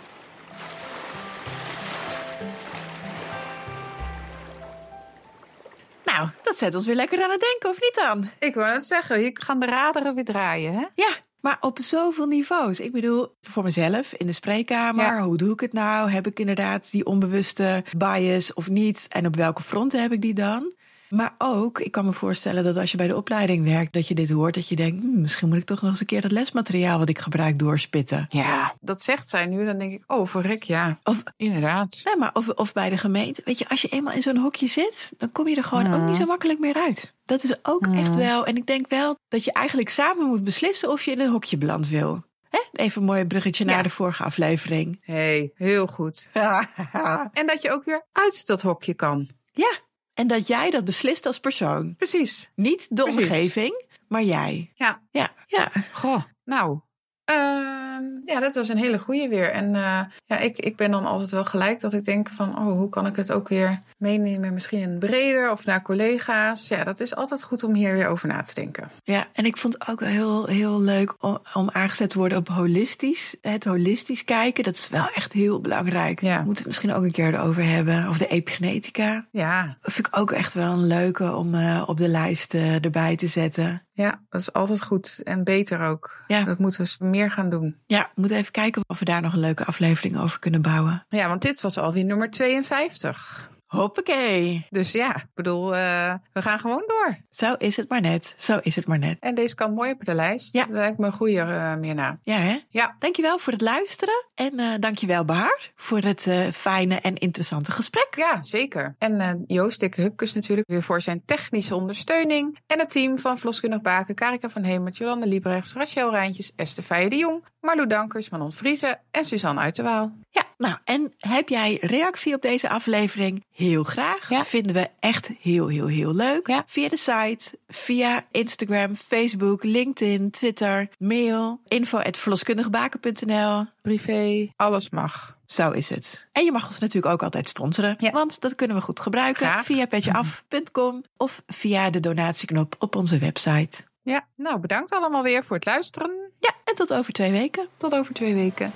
[6.05, 8.29] Nou, dat zet ons weer lekker aan het denken, of niet dan?
[8.39, 10.85] Ik wou het zeggen, hier gaan de raderen weer draaien, hè?
[10.95, 12.79] Ja, maar op zoveel niveaus.
[12.79, 15.21] Ik bedoel, voor mezelf in de spreekkamer, Ja.
[15.21, 16.09] hoe doe ik het nou?
[16.11, 19.07] Heb ik inderdaad die onbewuste bias of niet?
[19.09, 20.73] En op welke fronten heb ik die dan?
[21.12, 24.16] Maar ook, ik kan me voorstellen dat als je bij de opleiding werkt, dat je
[24.16, 26.32] dit hoort, dat je denkt, "Hmm, misschien moet ik toch nog eens een keer dat
[26.32, 28.26] lesmateriaal wat ik gebruik doorspitten.
[28.30, 29.66] Ja, dat zegt zij nu.
[29.66, 30.99] Dan denk ik, oh, verrek, ja.
[31.03, 32.01] Of, Inderdaad.
[32.03, 33.41] nou, maar of, of bij de gemeente.
[33.45, 36.01] Weet je, als je eenmaal in zo'n hokje zit, dan kom je er gewoon ook
[36.07, 37.14] niet zo makkelijk meer uit.
[37.26, 37.93] Dat is ook Ja.
[37.99, 38.45] echt wel.
[38.45, 41.57] En ik denk wel dat je eigenlijk samen moet beslissen of je in een hokje
[41.57, 42.24] beland wil.
[42.72, 44.97] Even een mooi bruggetje naar de vorige aflevering.
[45.01, 46.30] hey, heel goed.
[47.34, 49.28] En dat je ook weer uit dat hokje kan.
[49.51, 49.78] Ja,
[50.14, 51.95] En dat jij dat beslist als persoon.
[51.95, 52.51] Precies.
[52.55, 53.22] Niet de Precies.
[53.22, 54.72] omgeving, maar jij.
[54.74, 55.01] Ja.
[55.12, 55.72] Ja, ja.
[55.91, 56.80] Goh, nou.
[57.26, 59.51] Ehm, ja, dat was een hele goede weer.
[59.51, 62.57] En eh, ja, ik, ik ben dan altijd wel gelijk dat ik denk van...
[62.57, 64.53] oh, hoe kan ik het ook weer meenemen?
[64.53, 66.67] Misschien breder of naar collega's.
[66.67, 68.89] Ja, dat is altijd goed om hier weer over na te denken.
[69.03, 72.47] Ja, en ik vond het ook heel, heel leuk om, om aangezet te worden op
[72.47, 73.36] holistisch.
[73.41, 76.22] Het holistisch kijken, dat is wel echt heel belangrijk.
[76.22, 76.38] Ja.
[76.38, 78.07] We moeten het misschien ook een keer erover hebben.
[78.09, 79.28] Of de epigenetica.
[79.32, 82.84] Ja, Dat vind ik ook echt wel een leuke om eh, op de lijst eh,
[82.84, 83.82] erbij te zetten.
[83.93, 85.19] Ja, dat is altijd goed.
[85.23, 86.23] En beter ook.
[86.27, 86.43] Ja.
[86.43, 87.77] Dat moeten we meer gaan doen.
[87.85, 91.05] Ja, we moeten even kijken of we daar nog een leuke aflevering over kunnen bouwen.
[91.09, 93.49] Ja, want dit was alweer nummer 52.
[93.72, 94.65] Hoppakee.
[94.69, 97.17] Dus ja, ik bedoel, eh, we gaan gewoon door.
[97.30, 98.34] Zo is het maar net.
[98.38, 99.17] Zo is het maar net.
[99.19, 100.53] En deze kan mooi op de lijst.
[100.53, 100.65] Ja.
[100.65, 102.19] Dat lijkt me een goede uh, meer na.
[102.24, 102.59] Ja, hè?
[102.69, 104.26] Ja, Dankjewel voor het luisteren.
[104.36, 108.13] En eh dankjewel, Bahar, voor het eh, fijne en interessante gesprek.
[108.15, 108.95] ja, zeker.
[108.97, 112.57] En eh, Joost Dikke Hupkes natuurlijk weer voor zijn technische ondersteuning.
[112.67, 117.09] En het team van Verloskundig Baken, Karika van Hemert, Jolande Liebrechts, Rachel Rijntjes, Esther Feijen
[117.09, 120.11] de Jong, Marlou Dankers, Manon Vriezen en Suzanne Uiterwaal.
[120.30, 123.45] Ja, nou, en heb jij reactie op deze aflevering?
[123.62, 124.30] Heel graag.
[124.30, 124.43] Ja.
[124.43, 126.47] Vinden we echt heel, heel, heel leuk.
[126.47, 126.64] Ja.
[126.66, 133.66] Via de site, via Instagram, Facebook, LinkedIn, Twitter, mail, info.verloskundigbaken.nl.
[133.82, 135.38] Privé, alles mag.
[135.45, 136.28] Zo is het.
[136.32, 137.95] En je mag ons natuurlijk ook altijd sponsoren.
[137.99, 138.12] Ja.
[138.12, 139.66] Want dat kunnen we goed gebruiken Graag.
[139.66, 143.84] via petjeaf.com of via de donatieknop op onze website.
[144.03, 146.12] Ja, nou bedankt allemaal weer voor het luisteren.
[146.39, 147.68] Ja, en tot over twee weken.
[147.78, 148.72] Tot over twee weken.